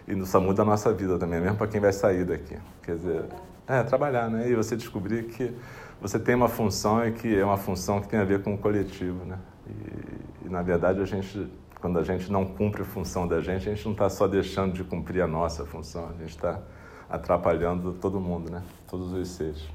E 0.09 0.14
do 0.14 0.27
SAMU 0.27 0.53
da 0.53 0.64
nossa 0.64 0.92
vida 0.92 1.16
também, 1.16 1.40
mesmo 1.40 1.57
para 1.57 1.68
quem 1.68 1.81
vai 1.81 1.92
sair 1.92 2.24
daqui. 2.24 2.57
Quer 2.83 2.96
dizer, 2.96 3.24
é, 3.66 3.83
trabalhar, 3.83 4.29
né? 4.29 4.48
E 4.48 4.55
você 4.55 4.77
descobrir 4.77 5.24
que 5.24 5.53
você 6.00 6.18
tem 6.18 6.35
uma 6.35 6.48
função 6.48 7.07
e 7.07 7.12
que 7.12 7.35
é 7.35 7.44
uma 7.44 7.57
função 7.57 8.00
que 8.00 8.09
tem 8.09 8.18
a 8.18 8.24
ver 8.24 8.42
com 8.42 8.55
o 8.55 8.59
coletivo, 8.59 9.24
né? 9.24 9.38
E, 9.66 10.46
e 10.46 10.48
na 10.50 10.62
verdade, 10.62 11.00
a 11.00 11.05
gente, 11.05 11.50
quando 11.81 11.98
a 11.98 12.03
gente 12.03 12.31
não 12.31 12.44
cumpre 12.44 12.83
a 12.83 12.85
função 12.85 13.27
da 13.27 13.40
gente, 13.40 13.68
a 13.68 13.74
gente 13.74 13.85
não 13.85 13.92
está 13.92 14.11
só 14.11 14.29
deixando 14.29 14.74
de 14.74 14.85
cumprir 14.85 15.22
a 15.22 15.27
nossa 15.27 15.64
função, 15.64 16.09
a 16.09 16.12
gente 16.12 16.31
está 16.31 16.61
atrapalhando 17.09 17.92
todo 17.94 18.20
mundo, 18.20 18.50
né? 18.50 18.62
Todos 18.88 19.12
os 19.12 19.29
seres. 19.29 19.66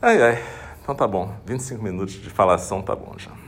Ai, 0.00 0.22
ai. 0.22 0.42
Então 0.82 0.94
tá 0.94 1.06
bom. 1.06 1.34
25 1.44 1.82
minutos 1.82 2.14
de 2.14 2.30
falação 2.30 2.80
tá 2.80 2.96
bom 2.96 3.14
já. 3.18 3.30